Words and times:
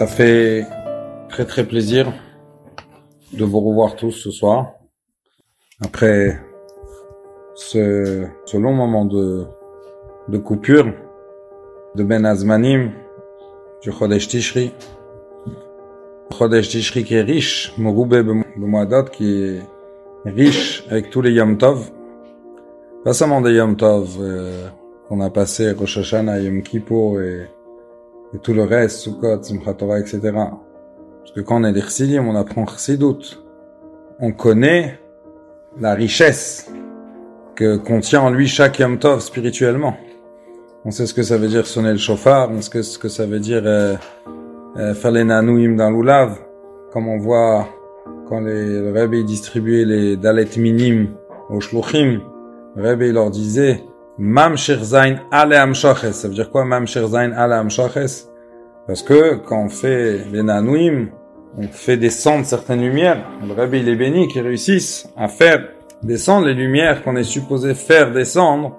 Ça 0.00 0.06
fait 0.06 0.66
très 1.28 1.44
très 1.44 1.68
plaisir 1.68 2.10
de 3.34 3.44
vous 3.44 3.60
revoir 3.60 3.96
tous 3.96 4.12
ce 4.12 4.30
soir. 4.30 4.72
Après 5.84 6.40
ce, 7.54 8.24
ce 8.46 8.56
long 8.56 8.72
moment 8.72 9.04
de, 9.04 9.44
de 10.28 10.38
coupure 10.38 10.86
de 11.96 12.02
Ben 12.02 12.24
Azmanim 12.24 12.92
du 13.82 13.92
Chodesh 13.92 14.28
Tishri. 14.28 14.72
Chodesh 16.32 16.70
Tishri 16.70 17.04
qui 17.04 17.16
est 17.16 17.20
riche, 17.20 17.74
Mogoube 17.76 18.16
B'Moadot 18.56 19.04
qui 19.12 19.42
est 19.42 19.60
riche 20.24 20.82
avec 20.88 21.10
tous 21.10 21.20
les 21.20 21.32
Yom 21.32 21.58
Tov. 21.58 21.90
Pas 23.04 23.12
seulement 23.12 23.42
des 23.42 23.52
Yom 23.52 23.76
Tov 23.76 24.16
euh, 24.18 24.66
qu'on 25.06 25.20
a 25.20 25.28
passé 25.28 25.72
Rosh 25.72 25.98
Hashanah, 25.98 26.40
Yom 26.40 26.62
Kippur 26.62 27.20
et, 27.20 27.46
et 28.34 28.38
tout 28.38 28.52
le 28.52 28.64
reste, 28.64 28.98
Sukkot, 28.98 29.42
Simchat 29.42 29.74
Torah, 29.74 30.00
etc. 30.00 30.20
Parce 30.22 31.32
que 31.34 31.40
quand 31.40 31.60
on 31.60 31.64
est 31.64 31.72
des 31.72 31.80
Chassidim, 31.80 32.26
on 32.26 32.36
apprend 32.36 32.66
Chassidut. 32.66 33.38
On 34.20 34.32
connaît 34.32 34.98
la 35.78 35.94
richesse 35.94 36.70
que 37.56 37.76
contient 37.76 38.22
en 38.22 38.30
lui 38.30 38.48
chaque 38.48 38.78
Yom 38.78 38.98
Tov 38.98 39.20
spirituellement. 39.20 39.96
On 40.84 40.90
sait 40.90 41.06
ce 41.06 41.14
que 41.14 41.22
ça 41.22 41.36
veut 41.36 41.48
dire 41.48 41.66
sonner 41.66 41.92
le 41.92 41.98
chauffard, 41.98 42.50
on 42.50 42.62
sait 42.62 42.82
ce 42.82 42.98
que 42.98 43.08
ça 43.08 43.26
veut 43.26 43.38
dire 43.38 43.62
euh, 43.64 43.96
euh, 44.78 44.94
faire 44.94 45.10
les 45.10 45.24
nanouim 45.24 45.76
dans 45.76 45.90
l'oulav, 45.90 46.38
comme 46.92 47.06
on 47.08 47.18
voit 47.18 47.68
quand 48.28 48.40
les, 48.40 48.80
le 48.80 48.92
Rebbe 48.92 49.24
distribuait 49.24 49.84
les 49.84 50.16
dalet 50.16 50.48
minim 50.56 51.08
aux 51.50 51.60
shluchim, 51.60 52.20
le 52.76 52.82
Rebbe 52.82 53.12
leur 53.12 53.30
disait 53.30 53.84
Mam 54.22 54.54
Shirzain 54.58 55.16
Ale 55.32 55.54
Amshoches. 55.54 56.12
Ça 56.12 56.28
veut 56.28 56.34
dire 56.34 56.50
quoi 56.50 56.66
Mam 56.66 56.86
Shirzain 56.86 57.32
Ale 57.32 57.54
Amshoches 57.54 58.26
Parce 58.86 59.02
que 59.02 59.36
quand 59.36 59.64
on 59.64 59.70
fait 59.70 60.26
les 60.30 60.42
nanouim, 60.42 61.06
on 61.56 61.62
fait 61.62 61.96
descendre 61.96 62.44
certaines 62.44 62.82
lumières. 62.82 63.24
Le 63.42 63.54
Rebbe 63.54 63.76
il 63.76 63.88
est 63.88 63.96
béni 63.96 64.28
qui 64.28 64.42
réussissent 64.42 65.08
à 65.16 65.26
faire 65.28 65.70
descendre 66.02 66.48
les 66.48 66.52
lumières 66.52 67.02
qu'on 67.02 67.16
est 67.16 67.24
supposé 67.24 67.72
faire 67.72 68.12
descendre 68.12 68.76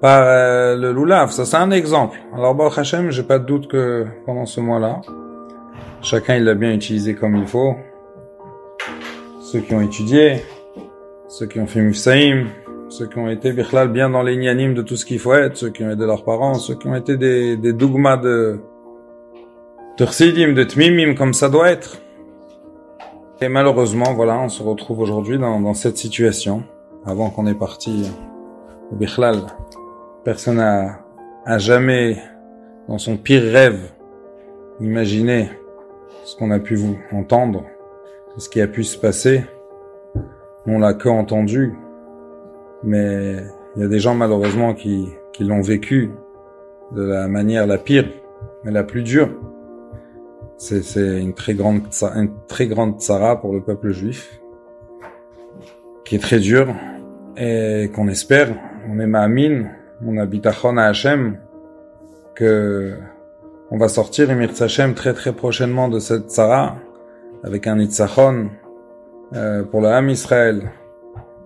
par 0.00 0.22
euh, 0.24 0.76
le 0.76 0.92
loulav. 0.92 1.30
Ça 1.30 1.44
c'est 1.44 1.58
un 1.58 1.70
exemple. 1.70 2.16
Alors 2.34 2.54
Baruch 2.54 2.78
Hashem, 2.78 3.10
j'ai 3.10 3.22
pas 3.22 3.38
de 3.38 3.44
doute 3.44 3.68
que 3.68 4.06
pendant 4.24 4.46
ce 4.46 4.62
mois-là, 4.62 5.02
chacun 6.00 6.36
il 6.36 6.44
l'a 6.44 6.54
bien 6.54 6.72
utilisé 6.72 7.14
comme 7.14 7.36
il 7.36 7.46
faut. 7.46 7.74
Ceux 9.42 9.60
qui 9.60 9.74
ont 9.74 9.82
étudié, 9.82 10.42
ceux 11.28 11.44
qui 11.44 11.60
ont 11.60 11.66
fait 11.66 11.82
Mufsaïm, 11.82 12.46
ceux 12.88 13.06
qui 13.06 13.18
ont 13.18 13.28
été 13.28 13.52
bichlal 13.52 13.88
bien 13.88 14.10
dans 14.10 14.22
les 14.22 14.36
de 14.36 14.82
tout 14.82 14.96
ce 14.96 15.04
qu'il 15.04 15.18
faut 15.18 15.34
être, 15.34 15.56
ceux 15.56 15.70
qui 15.70 15.84
ont 15.84 15.90
aidé 15.90 16.06
leurs 16.06 16.24
parents, 16.24 16.54
ceux 16.54 16.74
qui 16.74 16.86
ont 16.86 16.94
été 16.94 17.16
des, 17.16 17.56
des 17.56 17.72
dogmas 17.72 18.16
de 18.16 18.60
de 19.98 20.52
de 20.54 20.64
tmimim 20.64 21.14
comme 21.14 21.34
ça 21.34 21.48
doit 21.48 21.70
être. 21.70 21.98
Et 23.40 23.48
malheureusement, 23.48 24.12
voilà, 24.14 24.38
on 24.38 24.48
se 24.48 24.62
retrouve 24.62 25.00
aujourd'hui 25.00 25.38
dans, 25.38 25.60
dans 25.60 25.74
cette 25.74 25.96
situation. 25.96 26.64
Avant 27.06 27.30
qu'on 27.30 27.46
est 27.46 27.58
parti 27.58 28.10
au 28.90 28.96
bichlal, 28.96 29.36
personne 30.24 30.56
n'a 30.56 31.58
jamais, 31.58 32.16
dans 32.88 32.98
son 32.98 33.16
pire 33.16 33.42
rêve, 33.42 33.92
imaginé 34.80 35.50
ce 36.24 36.34
qu'on 36.36 36.50
a 36.50 36.58
pu 36.58 36.76
vous 36.76 36.96
entendre, 37.12 37.64
ce 38.38 38.48
qui 38.48 38.60
a 38.60 38.66
pu 38.66 38.84
se 38.84 38.98
passer. 38.98 39.44
On 40.66 40.78
l'a 40.78 40.94
que 40.94 41.08
entendu, 41.08 41.74
mais 42.84 43.36
il 43.76 43.82
y 43.82 43.84
a 43.84 43.88
des 43.88 43.98
gens 43.98 44.14
malheureusement 44.14 44.74
qui, 44.74 45.08
qui 45.32 45.44
l'ont 45.44 45.60
vécu 45.60 46.10
de 46.92 47.02
la 47.02 47.26
manière 47.28 47.66
la 47.66 47.78
pire, 47.78 48.08
mais 48.62 48.70
la 48.70 48.84
plus 48.84 49.02
dure. 49.02 49.30
C'est 50.56 51.20
une 51.20 51.34
très 51.34 51.54
grande, 51.54 51.82
une 52.14 52.30
très 52.46 52.66
grande 52.66 53.00
tsara 53.00 53.40
pour 53.40 53.52
le 53.52 53.60
peuple 53.60 53.90
juif, 53.90 54.40
qui 56.04 56.14
est 56.14 56.20
très 56.20 56.38
dure 56.38 56.68
et 57.36 57.90
qu'on 57.94 58.06
espère, 58.08 58.54
on 58.88 59.00
est 59.00 59.06
ma'amin, 59.06 59.64
on 60.06 60.16
habite 60.16 60.46
à 60.46 60.52
Hachem, 60.86 61.38
que 62.34 62.94
on 63.70 63.78
va 63.78 63.88
sortir 63.88 64.30
Emir 64.30 64.50
Hashem 64.60 64.94
très 64.94 65.14
très 65.14 65.32
prochainement 65.32 65.88
de 65.88 65.98
cette 65.98 66.30
tsara 66.30 66.76
avec 67.42 67.66
un 67.66 67.76
Nitzachon 67.76 68.50
euh, 69.34 69.64
pour 69.64 69.80
le 69.80 69.88
Ham 69.88 70.08
Israël. 70.08 70.70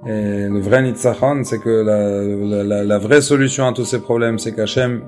Et 0.07 0.49
le 0.49 0.61
vrai 0.61 0.83
Nitzachon, 0.83 1.43
c'est 1.45 1.59
que 1.59 1.69
la, 1.69 2.63
la, 2.63 2.85
la, 2.85 2.99
vraie 2.99 3.21
solution 3.21 3.67
à 3.67 3.73
tous 3.73 3.85
ces 3.85 4.01
problèmes, 4.01 4.39
c'est 4.39 4.55
qu'Hachem, 4.55 5.03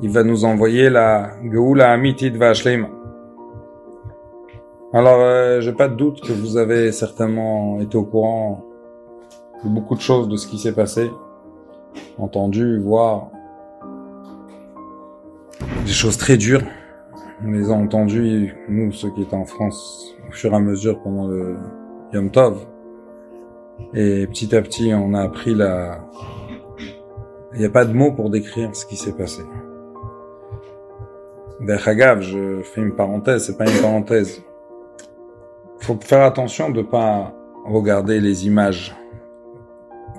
il 0.00 0.10
va 0.10 0.22
nous 0.22 0.44
envoyer 0.44 0.88
la 0.88 1.32
Geoula 1.50 1.90
Amitit 1.90 2.30
Vashleima. 2.30 2.88
Alors, 4.92 5.18
euh, 5.20 5.60
j'ai 5.60 5.72
pas 5.72 5.88
de 5.88 5.94
doute 5.94 6.20
que 6.20 6.32
vous 6.32 6.56
avez 6.56 6.92
certainement 6.92 7.80
été 7.80 7.96
au 7.96 8.04
courant 8.04 8.64
de 9.64 9.68
beaucoup 9.68 9.94
de 9.94 10.00
choses 10.00 10.28
de 10.28 10.36
ce 10.36 10.46
qui 10.46 10.58
s'est 10.58 10.74
passé, 10.74 11.10
entendu, 12.18 12.78
voir 12.80 13.30
des 15.84 15.92
choses 15.92 16.16
très 16.16 16.36
dures. 16.36 16.62
On 17.44 17.50
les 17.50 17.70
a 17.70 17.74
entendues, 17.74 18.54
nous, 18.68 18.92
ceux 18.92 19.10
qui 19.10 19.22
étaient 19.22 19.34
en 19.34 19.44
France, 19.44 20.14
au 20.28 20.32
fur 20.32 20.52
et 20.52 20.56
à 20.56 20.60
mesure 20.60 21.00
pendant 21.02 21.26
le 21.26 21.56
Yom 22.12 22.30
Tov. 22.30 22.66
Et 23.94 24.26
petit 24.26 24.54
à 24.54 24.62
petit, 24.62 24.92
on 24.94 25.14
a 25.14 25.22
appris 25.22 25.54
la... 25.54 26.06
Il 27.52 27.58
n'y 27.58 27.66
a 27.66 27.70
pas 27.70 27.84
de 27.84 27.92
mots 27.92 28.12
pour 28.12 28.30
décrire 28.30 28.74
ce 28.74 28.86
qui 28.86 28.96
s'est 28.96 29.16
passé. 29.16 29.42
Berhagav, 31.60 32.20
je 32.22 32.62
fais 32.62 32.80
une 32.80 32.94
parenthèse, 32.94 33.46
c'est 33.46 33.58
pas 33.58 33.68
une 33.68 33.82
parenthèse 33.82 34.42
faut 35.80 35.98
faire 36.00 36.22
attention 36.22 36.70
de 36.70 36.82
pas 36.82 37.34
regarder 37.64 38.20
les 38.20 38.46
images 38.46 38.94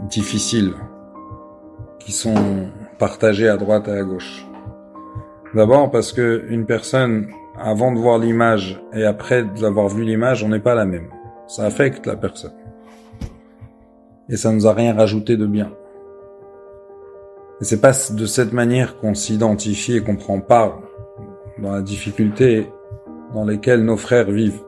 difficiles 0.09 0.73
qui 1.99 2.11
sont 2.11 2.69
partagées 2.97 3.47
à 3.47 3.57
droite 3.57 3.87
et 3.87 3.91
à 3.91 4.03
gauche. 4.03 4.45
D'abord 5.53 5.91
parce 5.91 6.13
que 6.13 6.45
une 6.49 6.65
personne, 6.65 7.27
avant 7.57 7.91
de 7.91 7.99
voir 7.99 8.17
l'image 8.17 8.81
et 8.93 9.05
après 9.05 9.43
d'avoir 9.43 9.87
vu 9.87 10.03
l'image, 10.03 10.43
on 10.43 10.49
n'est 10.49 10.59
pas 10.59 10.75
la 10.75 10.85
même. 10.85 11.09
Ça 11.47 11.65
affecte 11.65 12.05
la 12.05 12.15
personne. 12.15 12.53
Et 14.31 14.37
ça 14.37 14.51
nous 14.51 14.65
a 14.65 14.73
rien 14.73 14.95
rajouté 14.95 15.35
de 15.35 15.45
bien. 15.45 15.71
Et 17.59 17.65
c'est 17.65 17.81
pas 17.81 17.91
de 17.91 18.25
cette 18.25 18.53
manière 18.53 18.97
qu'on 18.97 19.13
s'identifie 19.13 19.97
et 19.97 20.01
qu'on 20.01 20.15
prend 20.15 20.39
part 20.39 20.81
dans 21.59 21.73
la 21.73 21.81
difficulté 21.81 22.67
dans 23.33 23.45
lesquelles 23.45 23.83
nos 23.83 23.97
frères 23.97 24.31
vivent. 24.31 24.61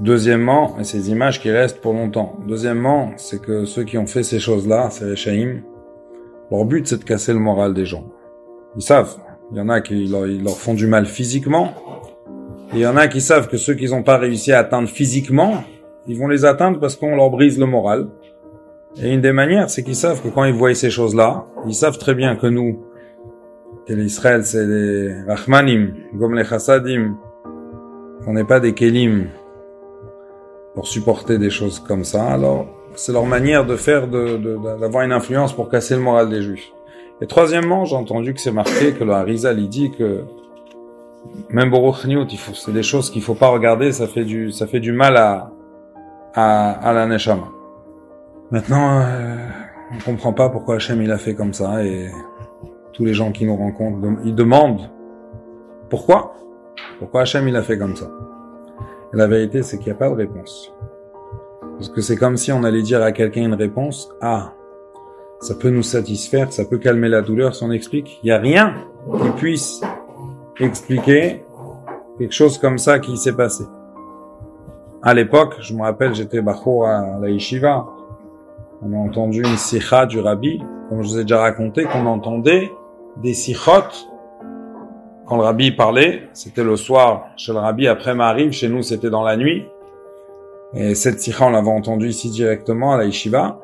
Deuxièmement, 0.00 0.78
et 0.80 0.84
ces 0.84 1.10
images 1.10 1.40
qui 1.40 1.50
restent 1.50 1.80
pour 1.80 1.92
longtemps. 1.92 2.38
Deuxièmement, 2.48 3.12
c'est 3.16 3.40
que 3.40 3.66
ceux 3.66 3.84
qui 3.84 3.98
ont 3.98 4.06
fait 4.06 4.22
ces 4.22 4.40
choses-là, 4.40 4.88
ces 4.90 5.10
Rechaim, 5.10 5.60
leur 6.50 6.64
but 6.64 6.88
c'est 6.88 6.98
de 6.98 7.04
casser 7.04 7.32
le 7.34 7.38
moral 7.38 7.74
des 7.74 7.84
gens. 7.84 8.06
Ils 8.76 8.82
savent. 8.82 9.14
Il 9.52 9.58
y 9.58 9.60
en 9.60 9.68
a 9.68 9.82
qui 9.82 10.06
leur, 10.06 10.24
leur 10.24 10.56
font 10.56 10.74
du 10.74 10.86
mal 10.86 11.04
physiquement. 11.04 11.74
Et 12.72 12.78
il 12.78 12.80
y 12.80 12.86
en 12.86 12.96
a 12.96 13.06
qui 13.06 13.20
savent 13.20 13.48
que 13.48 13.58
ceux 13.58 13.74
qu'ils 13.74 13.90
n'ont 13.90 14.02
pas 14.02 14.16
réussi 14.16 14.52
à 14.52 14.60
atteindre 14.60 14.88
physiquement, 14.88 15.62
ils 16.08 16.18
vont 16.18 16.26
les 16.26 16.44
atteindre 16.44 16.80
parce 16.80 16.96
qu'on 16.96 17.14
leur 17.14 17.30
brise 17.30 17.58
le 17.58 17.66
moral. 17.66 18.08
Et 19.00 19.12
une 19.12 19.20
des 19.20 19.32
manières, 19.32 19.70
c'est 19.70 19.82
qu'ils 19.82 19.96
savent 19.96 20.22
que 20.22 20.28
quand 20.28 20.44
ils 20.44 20.52
voient 20.52 20.74
ces 20.74 20.90
choses-là, 20.90 21.46
ils 21.66 21.74
savent 21.74 21.98
très 21.98 22.14
bien 22.14 22.36
que 22.36 22.46
nous, 22.46 22.80
que 23.86 23.94
l'Israël, 23.94 24.44
c'est 24.44 24.66
des 24.66 25.14
Rahmanim, 25.26 25.94
comme 26.18 26.34
les 26.34 26.44
Chassadim, 26.44 27.16
qu'on 28.24 28.34
n'est 28.34 28.44
pas 28.44 28.60
des 28.60 28.74
Kelim, 28.74 29.28
pour 30.74 30.86
supporter 30.86 31.38
des 31.38 31.50
choses 31.50 31.80
comme 31.80 32.04
ça. 32.04 32.24
Alors, 32.30 32.66
c'est 32.94 33.12
leur 33.12 33.24
manière 33.24 33.64
de 33.64 33.76
faire, 33.76 34.08
d'avoir 34.08 34.38
de, 34.38 34.78
d'avoir 34.80 35.04
une 35.04 35.12
influence 35.12 35.52
pour 35.54 35.68
casser 35.68 35.94
le 35.94 36.02
moral 36.02 36.28
des 36.28 36.42
juifs. 36.42 36.70
Et 37.20 37.26
troisièmement, 37.26 37.84
j'ai 37.84 37.96
entendu 37.96 38.34
que 38.34 38.40
c'est 38.40 38.52
marqué 38.52 38.92
que 38.92 39.04
le 39.04 39.12
Harizal, 39.12 39.58
il 39.58 39.68
dit 39.68 39.90
que 39.90 40.24
même 41.50 41.70
Baruch 41.70 42.06
c'est 42.54 42.72
des 42.72 42.82
choses 42.82 43.10
qu'il 43.10 43.22
faut 43.22 43.34
pas 43.34 43.48
regarder, 43.48 43.92
ça 43.92 44.06
fait 44.06 44.24
du, 44.24 44.50
ça 44.50 44.66
fait 44.66 44.80
du 44.80 44.92
mal 44.92 45.16
à, 45.16 45.50
à, 46.34 46.70
à 46.72 46.92
la 46.92 47.06
Neshama. 47.06 47.48
Maintenant, 48.52 49.00
euh, 49.00 49.48
on 49.94 49.98
comprend 50.04 50.34
pas 50.34 50.50
pourquoi 50.50 50.74
Hachem 50.74 51.00
il 51.00 51.10
a 51.10 51.16
fait 51.16 51.34
comme 51.34 51.54
ça 51.54 51.82
et 51.82 52.10
tous 52.92 53.06
les 53.06 53.14
gens 53.14 53.32
qui 53.32 53.46
nous 53.46 53.56
rencontrent, 53.56 53.98
ils 54.26 54.34
demandent 54.34 54.90
pourquoi, 55.88 56.34
pourquoi 56.98 57.22
Hachem 57.22 57.48
il 57.48 57.56
a 57.56 57.62
fait 57.62 57.78
comme 57.78 57.96
ça? 57.96 58.10
La 59.14 59.26
vérité, 59.26 59.62
c'est 59.62 59.78
qu'il 59.78 59.86
n'y 59.86 59.92
a 59.92 59.94
pas 59.94 60.10
de 60.10 60.16
réponse. 60.16 60.70
Parce 61.78 61.88
que 61.88 62.02
c'est 62.02 62.16
comme 62.16 62.36
si 62.36 62.52
on 62.52 62.62
allait 62.62 62.82
dire 62.82 63.02
à 63.02 63.12
quelqu'un 63.12 63.44
une 63.44 63.54
réponse, 63.54 64.10
ah, 64.20 64.52
ça 65.40 65.54
peut 65.54 65.70
nous 65.70 65.82
satisfaire, 65.82 66.52
ça 66.52 66.66
peut 66.66 66.76
calmer 66.76 67.08
la 67.08 67.22
douleur 67.22 67.54
si 67.54 67.64
on 67.64 67.72
explique. 67.72 68.20
Il 68.22 68.26
n'y 68.26 68.32
a 68.32 68.38
rien 68.38 68.74
qui 69.18 69.30
puisse 69.30 69.80
expliquer 70.60 71.42
quelque 72.18 72.34
chose 72.34 72.58
comme 72.58 72.76
ça 72.76 72.98
qui 72.98 73.16
s'est 73.16 73.34
passé. 73.34 73.64
À 75.02 75.14
l'époque, 75.14 75.56
je 75.60 75.72
me 75.72 75.80
rappelle, 75.80 76.14
j'étais 76.14 76.42
bacho 76.42 76.84
à 76.84 77.18
la 77.18 77.30
yeshiva. 77.30 77.86
On 78.84 78.92
a 78.94 78.96
entendu 78.96 79.42
une 79.42 79.56
sikha 79.56 80.06
du 80.06 80.18
rabbi, 80.18 80.60
comme 80.88 81.02
je 81.02 81.08
vous 81.08 81.18
ai 81.20 81.22
déjà 81.22 81.38
raconté, 81.38 81.84
qu'on 81.84 82.06
entendait 82.06 82.72
des 83.22 83.32
sikhot 83.32 83.92
quand 85.24 85.36
le 85.36 85.44
rabbi 85.44 85.70
parlait, 85.70 86.28
c'était 86.32 86.64
le 86.64 86.76
soir 86.76 87.28
chez 87.36 87.52
le 87.52 87.58
rabbi, 87.58 87.86
après 87.86 88.14
Maariv, 88.14 88.50
chez 88.50 88.68
nous 88.68 88.82
c'était 88.82 89.08
dans 89.08 89.22
la 89.22 89.36
nuit. 89.36 89.64
Et 90.74 90.96
cette 90.96 91.20
sikha, 91.20 91.46
on 91.46 91.50
l'avait 91.50 91.70
entendu 91.70 92.08
ici 92.08 92.28
directement 92.28 92.92
à 92.92 92.96
la 92.96 93.04
yeshiva. 93.04 93.60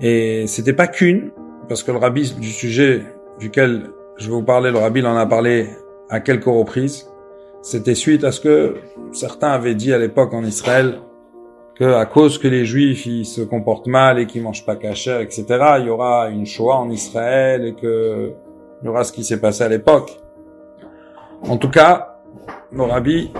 Et 0.00 0.46
c'était 0.46 0.74
pas 0.74 0.86
qu'une, 0.86 1.30
parce 1.68 1.82
que 1.82 1.90
le 1.90 1.98
rabbi 1.98 2.34
du 2.38 2.50
sujet 2.50 3.04
duquel 3.40 3.90
je 4.18 4.26
vais 4.26 4.34
vous 4.34 4.42
parler, 4.42 4.70
le 4.70 4.78
rabbi 4.78 5.02
en 5.04 5.16
a 5.16 5.26
parlé 5.26 5.70
à 6.10 6.20
quelques 6.20 6.44
reprises. 6.44 7.10
C'était 7.62 7.94
suite 7.94 8.22
à 8.22 8.32
ce 8.32 8.40
que 8.40 8.76
certains 9.12 9.48
avaient 9.48 9.74
dit 9.74 9.94
à 9.94 9.98
l'époque 9.98 10.34
en 10.34 10.44
Israël 10.44 11.00
que 11.78 11.84
à 11.84 12.06
cause 12.06 12.38
que 12.38 12.48
les 12.48 12.64
juifs 12.64 13.06
ils 13.06 13.24
se 13.24 13.40
comportent 13.40 13.86
mal 13.86 14.18
et 14.18 14.26
qu'ils 14.26 14.42
mangent 14.42 14.66
pas 14.66 14.76
cachère, 14.76 15.20
etc., 15.20 15.44
il 15.78 15.86
y 15.86 15.90
aura 15.90 16.28
une 16.28 16.44
Shoah 16.44 16.76
en 16.76 16.90
Israël 16.90 17.64
et 17.64 17.74
que 17.74 18.32
il 18.82 18.86
y 18.86 18.88
aura 18.88 19.04
ce 19.04 19.12
qui 19.12 19.24
s'est 19.24 19.40
passé 19.40 19.64
à 19.64 19.68
l'époque. 19.68 20.20
En 21.42 21.56
tout 21.56 21.70
cas, 21.70 22.18
le 22.72 22.82
rabbi 22.82 23.32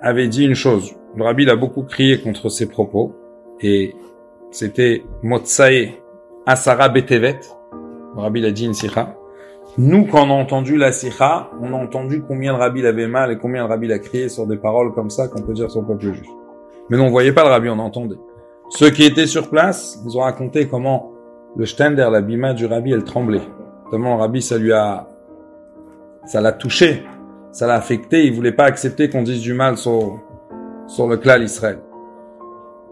avait 0.00 0.28
dit 0.28 0.44
une 0.44 0.54
chose. 0.54 0.94
Le 1.16 1.24
rabbi 1.24 1.48
a 1.48 1.56
beaucoup 1.56 1.82
crié 1.82 2.20
contre 2.20 2.48
ses 2.48 2.66
propos 2.66 3.14
et 3.60 3.94
c'était 4.50 5.04
Motsae 5.22 5.92
Asara 6.46 6.88
Betevet. 6.88 7.40
Le 8.14 8.20
rabbi 8.20 8.44
a 8.44 8.50
dit 8.50 8.66
une 8.66 8.74
sikha. 8.74 9.16
Nous, 9.78 10.06
quand 10.06 10.26
on 10.26 10.30
a 10.30 10.34
entendu 10.34 10.76
la 10.76 10.92
sikha, 10.92 11.50
on 11.60 11.74
a 11.74 11.76
entendu 11.76 12.22
combien 12.26 12.52
le 12.52 12.58
rabbi 12.58 12.86
avait 12.86 13.08
mal 13.08 13.32
et 13.32 13.38
combien 13.38 13.64
le 13.64 13.68
rabbi 13.68 13.92
a 13.92 13.98
crié 13.98 14.30
sur 14.30 14.46
des 14.46 14.56
paroles 14.56 14.94
comme 14.94 15.10
ça 15.10 15.28
qu'on 15.28 15.42
peut 15.42 15.52
dire 15.52 15.70
sur 15.70 15.82
le 15.82 15.86
peuple 15.86 16.04
juif. 16.04 16.26
Mais 16.88 16.96
non, 16.96 17.06
on 17.06 17.10
voyait 17.10 17.32
pas 17.32 17.42
le 17.42 17.50
rabbi, 17.50 17.68
on 17.68 17.78
entendait. 17.78 18.16
Ceux 18.68 18.90
qui 18.90 19.04
étaient 19.04 19.26
sur 19.26 19.48
place, 19.48 20.00
ils 20.04 20.16
ont 20.16 20.22
raconté 20.22 20.66
comment 20.66 21.12
le 21.56 21.66
stender, 21.66 22.08
la 22.10 22.20
bima 22.20 22.52
du 22.52 22.66
rabbi, 22.66 22.92
elle 22.92 23.04
tremblait. 23.04 23.42
Tellement 23.90 24.16
le 24.16 24.20
rabbi, 24.20 24.42
ça 24.42 24.58
lui 24.58 24.72
a, 24.72 25.08
ça 26.24 26.40
l'a 26.40 26.52
touché, 26.52 27.04
ça 27.52 27.66
l'a 27.66 27.74
affecté, 27.74 28.26
il 28.26 28.34
voulait 28.34 28.52
pas 28.52 28.64
accepter 28.64 29.08
qu'on 29.08 29.22
dise 29.22 29.40
du 29.40 29.54
mal 29.54 29.76
sur, 29.76 30.20
sur 30.86 31.06
le 31.06 31.16
clan 31.16 31.40
Israël. 31.40 31.78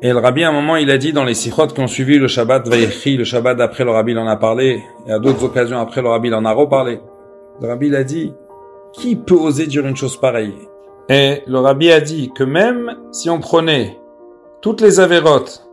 Et 0.03 0.13
le 0.13 0.19
rabbi, 0.19 0.45
à 0.45 0.51
un 0.51 0.53
moment, 0.53 0.77
il 0.77 0.91
a 0.91 0.99
dit 0.99 1.13
dans 1.13 1.25
les 1.25 1.35
sikhot 1.35 1.69
qui 1.69 1.81
ont 1.81 1.87
suivi 1.87 2.19
le 2.19 2.29
Shabbat 2.29 2.69
Vayechi, 2.69 3.17
le 3.17 3.25
Shabbat 3.25 3.57
d'après 3.57 3.85
le 3.85 3.91
rabbi, 3.91 4.13
il 4.13 4.19
en 4.19 4.27
a 4.27 4.37
parlé, 4.37 4.83
et 5.07 5.13
à 5.13 5.19
d'autres 5.19 5.45
occasions 5.45 5.79
après, 5.79 6.03
le 6.03 6.09
rabbi, 6.09 6.29
il 6.29 6.35
en 6.35 6.45
a 6.45 6.53
reparlé. 6.53 7.01
Le 7.61 7.69
rabbi, 7.69 7.87
il 7.87 7.97
a 7.97 8.05
dit, 8.05 8.35
qui 8.93 9.17
peut 9.17 9.35
oser 9.35 9.67
dire 9.67 9.87
une 9.87 9.97
chose 9.97 10.17
pareille? 10.17 10.55
Et 11.09 11.43
le 11.47 11.59
rabbi 11.59 11.91
a 11.91 12.01
dit 12.01 12.31
que 12.35 12.45
même 12.45 12.97
si 13.13 13.29
on 13.29 13.41
prenait 13.41 13.99
toutes 14.63 14.81
les 14.81 15.01
avérotes 15.01 15.69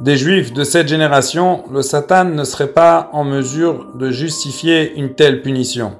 des 0.00 0.16
juifs 0.16 0.52
de 0.52 0.64
cette 0.64 0.88
génération, 0.88 1.64
le 1.72 1.80
Satan 1.80 2.24
ne 2.24 2.44
serait 2.44 2.72
pas 2.72 3.08
en 3.12 3.24
mesure 3.24 3.94
de 3.94 4.10
justifier 4.10 4.94
une 4.96 5.14
telle 5.14 5.40
punition. 5.40 5.92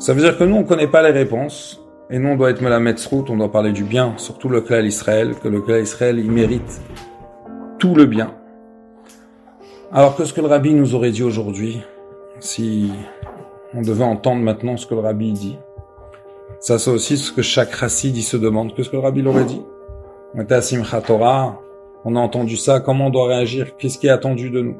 Ça 0.00 0.12
veut 0.12 0.20
dire 0.20 0.36
que 0.36 0.44
nous, 0.44 0.56
on 0.56 0.64
connaît 0.64 0.88
pas 0.88 1.02
les 1.02 1.10
réponses, 1.10 1.80
et 2.10 2.18
nous, 2.18 2.30
on 2.30 2.36
doit 2.36 2.50
être 2.50 3.08
route, 3.08 3.30
on 3.30 3.36
doit 3.36 3.52
parler 3.52 3.72
du 3.72 3.84
bien, 3.84 4.14
surtout 4.16 4.48
le 4.48 4.60
clan 4.60 4.80
Israël, 4.80 5.34
que 5.40 5.48
le 5.48 5.60
clan 5.60 5.76
Israël, 5.76 6.18
il 6.18 6.30
mérite 6.30 6.80
tout 7.78 7.94
le 7.94 8.06
bien. 8.06 8.34
Alors 9.92 10.16
que 10.16 10.24
ce 10.24 10.32
que 10.32 10.40
le 10.40 10.48
rabbi 10.48 10.74
nous 10.74 10.94
aurait 10.94 11.12
dit 11.12 11.22
aujourd'hui, 11.22 11.80
si 12.40 12.90
on 13.74 13.82
devait 13.82 14.04
entendre 14.04 14.42
maintenant 14.42 14.76
ce 14.76 14.86
que 14.86 14.94
le 14.94 15.00
rabbi 15.00 15.32
dit, 15.32 15.56
ça, 16.60 16.78
c'est 16.78 16.90
aussi 16.90 17.18
ce 17.18 17.32
que 17.32 17.42
chaque 17.42 17.76
chassid, 17.76 18.16
il 18.16 18.22
se 18.22 18.36
demande. 18.36 18.74
Qu'est-ce 18.74 18.88
que 18.88 18.96
le 18.96 19.02
rabbi 19.02 19.20
l'aurait 19.20 19.44
dit 19.44 19.62
On 20.34 20.40
était 20.40 20.54
à 20.54 20.62
on 22.06 22.16
a 22.16 22.20
entendu 22.20 22.56
ça, 22.56 22.80
comment 22.80 23.06
on 23.06 23.10
doit 23.10 23.28
réagir 23.28 23.76
Qu'est-ce 23.78 23.98
qui 23.98 24.08
est 24.08 24.10
attendu 24.10 24.50
de 24.50 24.60
nous? 24.60 24.76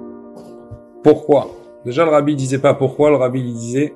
Pourquoi? 1.02 1.50
Déjà, 1.84 2.04
le 2.04 2.10
rabbi 2.10 2.36
disait 2.36 2.58
pas 2.58 2.74
pourquoi, 2.74 3.10
le 3.10 3.16
rabbi 3.16 3.42
disait 3.42 3.94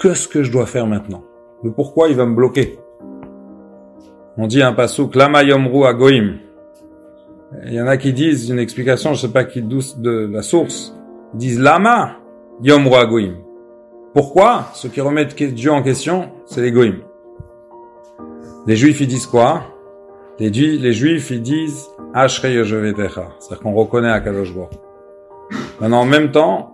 qu'est-ce 0.00 0.26
que 0.26 0.42
je 0.42 0.50
dois 0.50 0.66
faire 0.66 0.86
maintenant? 0.86 1.22
Le 1.62 1.70
pourquoi, 1.72 2.08
il 2.08 2.16
va 2.16 2.26
me 2.26 2.34
bloquer. 2.34 2.78
On 4.36 4.46
dit 4.46 4.62
un 4.62 4.72
pasouk, 4.72 5.14
lama 5.14 5.44
yomru 5.44 5.84
agoim. 5.84 6.38
Il 7.66 7.74
y 7.74 7.80
en 7.80 7.86
a 7.86 7.96
qui 7.96 8.12
disent 8.12 8.50
une 8.50 8.58
explication, 8.58 9.14
je 9.14 9.22
sais 9.22 9.32
pas 9.32 9.44
qui 9.44 9.62
douce 9.62 9.98
de 9.98 10.28
la 10.30 10.42
source. 10.42 10.96
Ils 11.34 11.38
disent 11.38 11.60
lama 11.60 12.16
yomru 12.62 12.94
agoim. 12.94 13.45
Pourquoi 14.16 14.70
Ceux 14.72 14.88
qui 14.88 15.02
remettent 15.02 15.36
Dieu 15.36 15.70
en 15.70 15.82
question, 15.82 16.30
c'est 16.46 16.62
les 16.62 16.72
goïms? 16.72 17.02
Les 18.66 18.74
juifs, 18.74 19.02
ils 19.02 19.06
disent 19.06 19.26
quoi? 19.26 19.64
Les, 20.38 20.50
juifs, 20.94 21.30
ils 21.30 21.42
disent 21.42 21.84
Ashrei 22.14 22.54
C'est-à-dire 22.64 23.60
qu'on 23.62 23.74
reconnaît 23.74 24.08
Akadosh. 24.08 24.54
Maintenant, 25.82 26.00
en 26.00 26.06
même 26.06 26.30
temps, 26.30 26.72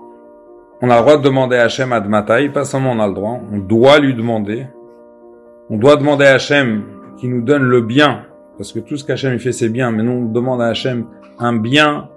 on 0.83 0.89
a 0.89 0.95
le 0.95 1.03
droit 1.03 1.17
de 1.17 1.25
demander 1.25 1.57
à 1.57 1.65
Hachem 1.65 1.93
Admatai, 1.93 2.49
pas 2.51 2.65
seulement 2.65 2.93
on 2.93 3.01
a 3.01 3.09
le 3.09 3.15
droit, 3.15 3.41
on 3.53 3.59
doit 3.59 3.99
lui 3.99 4.15
demander. 4.15 4.69
On 5.69 5.79
doit 5.79 5.97
demander 5.97 6.27
à 6.27 6.35
Hachem 6.35 6.85
qui 7.17 7.27
nous 7.27 7.43
donne 7.43 7.65
le 7.65 7.81
bien, 7.81 8.25
parce 8.57 8.73
que 8.73 8.79
tout 8.79 8.97
ce 8.97 9.03
qu'Hachem 9.03 9.37
fait 9.41 9.51
c'est 9.51 9.69
bien, 9.69 9.91
mais 9.91 10.05
nous 10.05 10.13
on 10.13 10.25
demande 10.27 10.63
à 10.63 10.67
Hachem 10.67 11.07
un 11.41 11.57
bien 11.57 12.09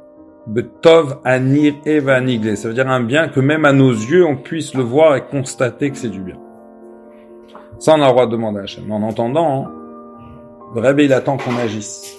Betov 0.47 1.17
Anir 1.23 1.75
Evanigle. 1.85 2.55
Ça 2.57 2.67
veut 2.67 2.73
dire 2.73 2.89
un 2.89 3.01
bien 3.01 3.27
que 3.27 3.39
même 3.39 3.65
à 3.65 3.73
nos 3.73 3.91
yeux 3.91 4.25
on 4.25 4.35
puisse 4.35 4.73
le 4.73 4.83
voir 4.83 5.15
et 5.15 5.21
constater 5.21 5.91
que 5.91 5.97
c'est 5.97 6.09
du 6.09 6.21
bien. 6.21 6.37
Ça, 7.79 7.93
on 7.97 8.01
a 8.01 8.05
le 8.05 8.11
droit 8.11 8.25
de 8.25 8.31
demander 8.31 8.59
à 8.59 8.63
Hachem. 8.63 8.89
En 8.91 9.01
entendant, 9.01 9.65
hein, 9.65 9.71
le 10.75 10.81
Rebbe, 10.81 11.01
il 11.01 11.13
attend 11.13 11.37
qu'on 11.37 11.57
agisse. 11.57 12.15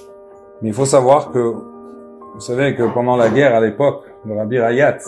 Mais 0.60 0.68
il 0.68 0.74
faut 0.74 0.84
savoir 0.84 1.30
que, 1.30 1.38
vous 1.38 2.40
savez 2.40 2.74
que 2.74 2.82
pendant 2.82 3.16
la 3.16 3.30
guerre 3.30 3.54
à 3.54 3.60
l'époque, 3.60 4.04
le 4.26 4.34
Rabbi 4.36 4.58
Rayat, 4.58 4.98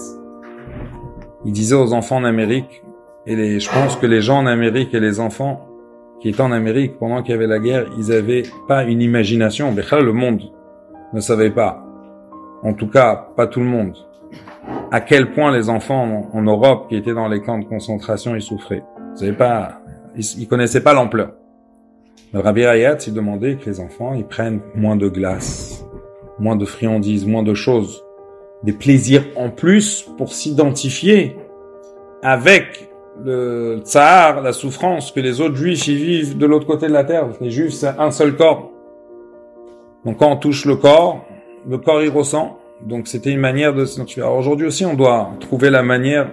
il 1.45 1.53
disait 1.53 1.75
aux 1.75 1.93
enfants 1.93 2.17
en 2.17 2.25
Amérique, 2.25 2.83
et 3.27 3.37
les, 3.37 3.61
je 3.61 3.71
pense 3.71 3.97
que 3.97 4.07
les 4.07 4.23
gens 4.23 4.39
en 4.39 4.47
Amérique 4.47 4.95
et 4.95 5.01
les 5.01 5.21
enfants 5.21 5.67
qui 6.21 6.31
étaient 6.31 6.41
en 6.41 6.53
Amérique 6.53 6.99
pendant 6.99 7.23
qu'il 7.23 7.33
y 7.33 7.35
avait 7.35 7.47
la 7.47 7.59
guerre, 7.59 7.87
ils 7.99 8.11
avaient 8.13 8.45
pas 8.67 8.85
une 8.85 9.03
imagination. 9.03 9.75
Le 9.75 10.13
monde 10.13 10.43
ne 11.13 11.21
savait 11.21 11.51
pas. 11.51 11.88
En 12.63 12.73
tout 12.73 12.89
cas, 12.89 13.29
pas 13.37 13.47
tout 13.47 13.61
le 13.61 13.67
monde. 13.67 13.95
À 14.91 15.01
quel 15.01 15.33
point 15.33 15.53
les 15.53 15.69
enfants 15.69 16.29
en, 16.33 16.43
Europe 16.43 16.89
qui 16.89 16.97
étaient 16.97 17.15
dans 17.15 17.29
les 17.29 17.41
camps 17.41 17.59
de 17.59 17.65
concentration, 17.65 18.35
ils 18.35 18.43
souffraient? 18.43 18.85
Vous 19.21 19.33
pas, 19.33 19.81
ils, 20.17 20.49
connaissaient 20.49 20.83
pas 20.83 20.95
l'ampleur. 20.95 21.33
Le 22.33 22.41
Rabbi 22.41 22.65
Rayat, 22.67 22.99
il 23.07 23.15
demandait 23.15 23.57
que 23.57 23.67
les 23.67 23.81
enfants, 23.81 24.13
ils 24.15 24.27
prennent 24.27 24.61
moins 24.75 24.97
de 24.97 25.09
glace, 25.09 25.85
moins 26.39 26.57
de 26.57 26.65
friandises, 26.65 27.27
moins 27.27 27.43
de 27.43 27.55
choses, 27.55 28.05
des 28.63 28.73
plaisirs 28.73 29.25
en 29.37 29.51
plus 29.51 30.03
pour 30.17 30.33
s'identifier 30.33 31.37
avec 32.23 32.91
le 33.25 33.81
tsar, 33.85 34.43
la 34.43 34.53
souffrance 34.53 35.11
que 35.11 35.21
les 35.21 35.41
autres 35.41 35.57
juifs 35.57 35.87
y 35.89 35.97
vivent 35.97 36.39
de 36.39 36.47
l'autre 36.47 36.67
côté 36.67 36.87
de 36.87 36.93
la 36.93 37.05
terre. 37.05 37.29
Les 37.41 37.51
juifs, 37.51 37.73
c'est 37.73 37.89
un 37.99 38.11
seul 38.11 38.37
corps. 38.37 38.71
Donc 40.05 40.19
quand 40.19 40.31
on 40.31 40.37
touche 40.37 40.65
le 40.65 40.77
corps, 40.77 41.25
le 41.67 41.79
corps 41.79 42.03
y 42.03 42.09
ressent. 42.09 42.59
Donc 42.87 43.09
c'était 43.09 43.31
une 43.31 43.41
manière 43.41 43.75
de 43.75 43.85
s'identifier. 43.85 44.23
Alors 44.23 44.37
aujourd'hui 44.37 44.67
aussi, 44.67 44.85
on 44.85 44.95
doit 44.95 45.33
trouver 45.41 45.71
la 45.71 45.83
manière 45.83 46.31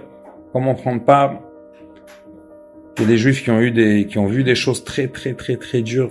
comment 0.52 0.74
prendre 0.74 1.02
part 1.02 1.40
il 2.98 3.02
y 3.02 3.04
a 3.04 3.08
des 3.08 3.18
juifs 3.18 3.44
qui 3.44 3.50
ont 3.50 3.60
eu 3.60 3.72
des, 3.72 4.06
qui 4.06 4.16
ont 4.18 4.26
vu 4.26 4.42
des 4.42 4.54
choses 4.54 4.82
très, 4.82 5.08
très, 5.08 5.34
très, 5.34 5.58
très 5.58 5.82
dures. 5.82 6.08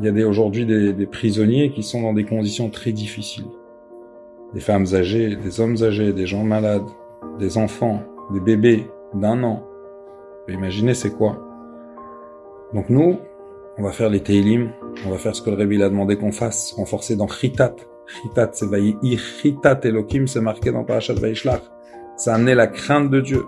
Il 0.00 0.06
y 0.06 0.22
a 0.22 0.28
aujourd'hui 0.28 0.64
des, 0.64 1.06
prisonniers 1.06 1.72
qui 1.72 1.82
sont 1.82 2.00
dans 2.00 2.12
des 2.12 2.24
conditions 2.24 2.70
très 2.70 2.92
difficiles. 2.92 3.46
Des 4.54 4.60
femmes 4.60 4.86
âgées, 4.92 5.34
des 5.34 5.60
hommes 5.60 5.82
âgés, 5.82 6.12
des 6.12 6.26
gens 6.26 6.44
malades, 6.44 6.86
des 7.40 7.58
enfants, 7.58 8.04
des 8.32 8.38
bébés 8.38 8.86
d'un 9.14 9.42
an. 9.42 9.64
Imaginez 10.48 10.94
c'est 10.94 11.10
quoi? 11.10 11.38
Donc 12.72 12.88
nous, 12.88 13.18
on 13.76 13.82
va 13.82 13.90
faire 13.90 14.08
les 14.08 14.20
Teilim, 14.20 14.70
on 15.06 15.10
va 15.10 15.18
faire 15.18 15.34
ce 15.34 15.42
que 15.42 15.50
le 15.50 15.56
Rebbe 15.56 15.82
a 15.82 15.88
demandé 15.88 16.16
qu'on 16.16 16.30
fasse, 16.30 16.72
renforcer 16.74 17.16
dans 17.16 17.26
Chitat. 17.26 17.74
Chitat, 18.06 18.50
c'est 18.52 18.66
Chitat 19.42 19.80
Elohim, 19.84 20.26
c'est 20.26 20.40
marqué 20.40 20.70
dans 20.70 20.84
Parashat 20.84 21.14
Vaishlach. 21.14 21.62
Ça 22.16 22.32
a 22.32 22.36
amené 22.36 22.54
la 22.54 22.66
crainte 22.66 23.10
de 23.10 23.20
Dieu. 23.20 23.44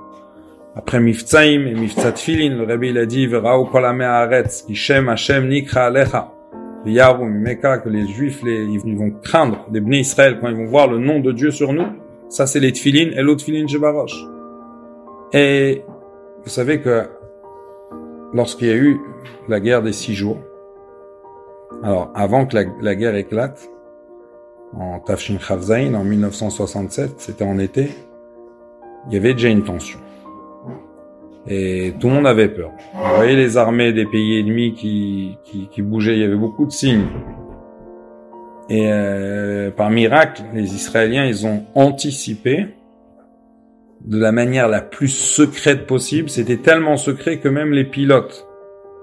Après 0.74 1.00
Mifzaim 1.00 1.66
et 1.66 1.74
Mifzat 1.74 2.16
Filin, 2.16 2.56
le 2.56 2.64
Rabbi 2.64 2.90
il 2.90 2.98
a 2.98 3.06
dit 3.06 3.26
Verao 3.26 3.64
kol 3.66 3.84
haaretz, 3.84 4.64
Shem 4.72 5.08
Hashem 5.08 5.48
nikra 5.48 5.86
alecha. 5.86 6.32
Meka, 6.84 7.78
que 7.78 7.88
les 7.88 8.06
Juifs, 8.06 8.42
les, 8.42 8.64
ils 8.64 8.96
vont 8.96 9.10
craindre, 9.10 9.66
les 9.72 9.80
Bnei 9.80 10.00
Israël, 10.00 10.38
quand 10.40 10.48
ils 10.48 10.56
vont 10.56 10.66
voir 10.66 10.88
le 10.88 10.98
nom 10.98 11.20
de 11.20 11.32
Dieu 11.32 11.50
sur 11.50 11.72
nous, 11.72 11.86
ça 12.28 12.46
c'est 12.46 12.60
les 12.60 12.72
Tfilin 12.72 13.10
et 13.16 13.22
l'autre 13.22 13.42
Tfilin 13.42 13.66
Jebarosh. 13.66 14.16
Et 15.32 15.82
vous 16.42 16.48
savez 16.48 16.80
que 16.80 17.04
lorsqu'il 18.32 18.68
y 18.68 18.70
a 18.70 18.76
eu 18.76 18.98
la 19.48 19.60
guerre 19.60 19.82
des 19.82 19.92
six 19.92 20.14
jours, 20.14 20.38
alors 21.82 22.10
avant 22.14 22.46
que 22.46 22.56
la, 22.56 22.64
la 22.80 22.94
guerre 22.94 23.16
éclate, 23.16 23.68
en 24.76 25.00
Tafshin 25.00 25.38
Chavzain, 25.38 25.94
en 25.94 26.04
1967, 26.04 27.14
c'était 27.18 27.44
en 27.44 27.58
été, 27.58 27.90
il 29.08 29.14
y 29.14 29.16
avait 29.16 29.34
déjà 29.34 29.48
une 29.48 29.64
tension 29.64 29.98
et 31.48 31.94
tout 31.98 32.08
le 32.08 32.14
monde 32.14 32.26
avait 32.26 32.48
peur. 32.48 32.72
Vous 32.94 33.16
voyez 33.16 33.36
les 33.36 33.56
armées 33.56 33.92
des 33.92 34.04
pays 34.04 34.38
ennemis 34.38 34.74
qui, 34.74 35.36
qui, 35.44 35.68
qui 35.68 35.82
bougeaient, 35.82 36.14
il 36.14 36.20
y 36.20 36.24
avait 36.24 36.36
beaucoup 36.36 36.66
de 36.66 36.70
signes. 36.70 37.06
Et 38.68 38.92
euh, 38.92 39.70
par 39.70 39.90
miracle, 39.90 40.42
les 40.52 40.74
Israéliens, 40.74 41.24
ils 41.24 41.46
ont 41.46 41.64
anticipé 41.74 42.66
de 44.04 44.18
la 44.18 44.30
manière 44.30 44.68
la 44.68 44.82
plus 44.82 45.08
secrète 45.08 45.86
possible. 45.86 46.28
C'était 46.28 46.58
tellement 46.58 46.96
secret 46.96 47.38
que 47.38 47.48
même 47.48 47.72
les 47.72 47.84
pilotes 47.84 48.46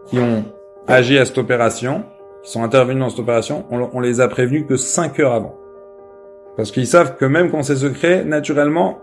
qui 0.08 0.20
ont 0.20 0.46
agi 0.88 1.18
à 1.18 1.26
cette 1.26 1.40
opération, 1.40 2.04
qui 2.46 2.52
sont 2.52 2.64
intervenus 2.64 3.02
dans 3.02 3.10
cette 3.10 3.20
opération, 3.20 3.66
on, 3.72 4.00
les 4.00 4.22
a 4.22 4.28
prévenus 4.28 4.66
que 4.70 4.78
5 4.78 5.20
heures 5.20 5.34
avant. 5.34 5.56
Parce 6.56 6.72
qu'ils 6.72 6.86
savent 6.86 7.18
que 7.18 7.26
même 7.26 7.50
quand 7.50 7.64
c'est 7.64 7.76
secret, 7.76 8.24
naturellement, 8.24 9.00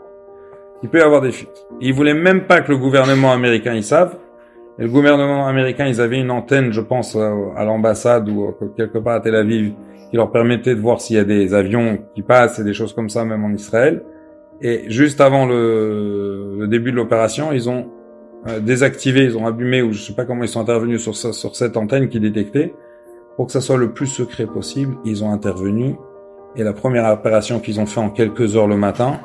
il 0.83 0.89
peut 0.89 0.99
y 0.99 1.03
avoir 1.03 1.21
des 1.21 1.33
fuites. 1.33 1.67
ils 1.81 1.93
voulaient 1.93 2.15
même 2.15 2.47
pas 2.47 2.61
que 2.61 2.71
le 2.71 2.79
gouvernement 2.79 3.33
américain 3.33 3.75
y 3.75 3.83
savent. 3.83 4.17
Et 4.79 4.85
le 4.85 4.89
gouvernement 4.89 5.47
américain, 5.47 5.87
ils 5.87 6.01
avaient 6.01 6.21
une 6.21 6.31
antenne, 6.31 6.73
je 6.73 6.81
pense, 6.81 7.17
à 7.17 7.65
l'ambassade 7.65 8.29
ou 8.29 8.55
quelque 8.77 8.99
part 8.99 9.15
à 9.15 9.21
Tel 9.21 9.35
Aviv, 9.35 9.73
qui 10.11 10.17
leur 10.17 10.31
permettait 10.31 10.75
de 10.75 10.81
voir 10.81 11.01
s'il 11.01 11.17
y 11.17 11.19
a 11.19 11.25
des 11.25 11.53
avions 11.53 11.99
qui 12.15 12.23
passent 12.23 12.59
et 12.61 12.65
des 12.65 12.73
choses 12.73 12.95
comme 12.95 13.11
ça, 13.11 13.25
même 13.25 13.45
en 13.45 13.51
Israël. 13.51 14.03
Et 14.61 14.85
juste 14.89 15.21
avant 15.21 15.47
le, 15.47 16.57
le 16.59 16.69
début 16.69 16.93
de 16.93 16.97
l'opération, 16.97 17.53
ils 17.53 17.69
ont 17.69 17.91
euh, 18.47 18.61
désactivé, 18.61 19.25
ils 19.25 19.37
ont 19.37 19.47
abîmé, 19.47 19.83
ou 19.83 19.93
je 19.93 20.01
sais 20.01 20.15
pas 20.15 20.25
comment 20.25 20.45
ils 20.45 20.49
sont 20.49 20.61
intervenus 20.61 21.03
sur, 21.03 21.17
sur 21.17 21.57
cette 21.57 21.77
antenne 21.77 22.09
qui 22.09 22.19
détectait, 22.21 22.73
pour 23.37 23.47
que 23.47 23.53
ça 23.53 23.61
soit 23.61 23.77
le 23.77 23.93
plus 23.93 24.07
secret 24.07 24.47
possible. 24.47 24.97
Ils 25.05 25.25
ont 25.25 25.33
intervenu. 25.33 25.97
Et 26.57 26.62
la 26.62 26.73
première 26.73 27.11
opération 27.11 27.61
qu'ils 27.61 27.81
ont 27.81 27.87
fait 27.87 28.01
en 28.01 28.11
quelques 28.11 28.57
heures 28.57 28.67
le 28.67 28.77
matin, 28.77 29.21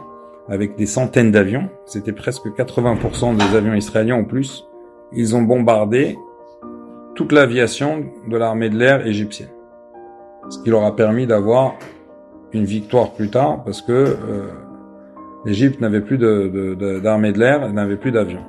avec 0.49 0.75
des 0.75 0.85
centaines 0.85 1.31
d'avions, 1.31 1.69
c'était 1.85 2.13
presque 2.13 2.47
80% 2.47 3.35
des 3.35 3.55
avions 3.57 3.73
israéliens 3.73 4.15
en 4.15 4.23
plus, 4.23 4.65
ils 5.11 5.35
ont 5.35 5.41
bombardé 5.41 6.17
toute 7.15 7.31
l'aviation 7.31 8.05
de 8.27 8.37
l'armée 8.37 8.69
de 8.69 8.77
l'air 8.77 9.05
égyptienne. 9.05 9.49
Ce 10.49 10.59
qui 10.59 10.69
leur 10.69 10.85
a 10.85 10.95
permis 10.95 11.27
d'avoir 11.27 11.75
une 12.53 12.63
victoire 12.63 13.11
plus 13.11 13.29
tard, 13.29 13.63
parce 13.65 13.81
que 13.81 13.91
euh, 13.91 14.47
l'Égypte 15.45 15.81
n'avait 15.81 16.01
plus 16.01 16.17
d'armée 16.17 17.33
de, 17.33 17.39
l'air, 17.39 17.71
n'avait 17.73 17.97
plus 17.97 18.11
d'avions. 18.11 18.45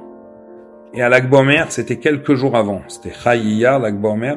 Et 0.95 1.03
à 1.03 1.09
l'Akbomer, 1.09 1.65
c'était 1.69 1.97
quelques 1.97 2.35
jours 2.35 2.57
avant. 2.57 2.83
C'était 2.88 3.12
Chayiya, 3.12 3.79
l'Akbomer. 3.79 4.37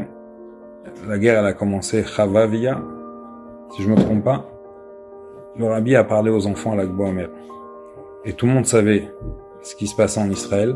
La 1.08 1.18
guerre, 1.18 1.40
elle 1.40 1.46
a 1.46 1.54
commencé 1.54 2.04
Chavavia, 2.04 2.82
si 3.72 3.84
je 3.84 3.90
me 3.90 3.96
trompe 3.96 4.24
pas. 4.24 4.48
Le 5.58 5.66
rabbi 5.66 5.96
a 5.96 6.04
parlé 6.04 6.32
aux 6.32 6.48
enfants 6.48 6.74
à 6.74 6.76
l'Akbomer. 6.76 7.28
Et 8.26 8.34
tout 8.34 8.46
le 8.46 8.54
monde 8.54 8.66
savait 8.66 9.12
ce 9.62 9.76
qui 9.76 9.88
se 9.88 9.96
passait 9.96 10.22
en 10.22 10.30
Israël. 10.30 10.76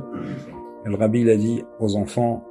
Et 0.86 0.90
le 0.90 0.96
rabbi, 0.96 1.22
il 1.22 1.30
a 1.30 1.38
dit 1.38 1.64
aux 1.80 1.96
enfants, 1.96 2.44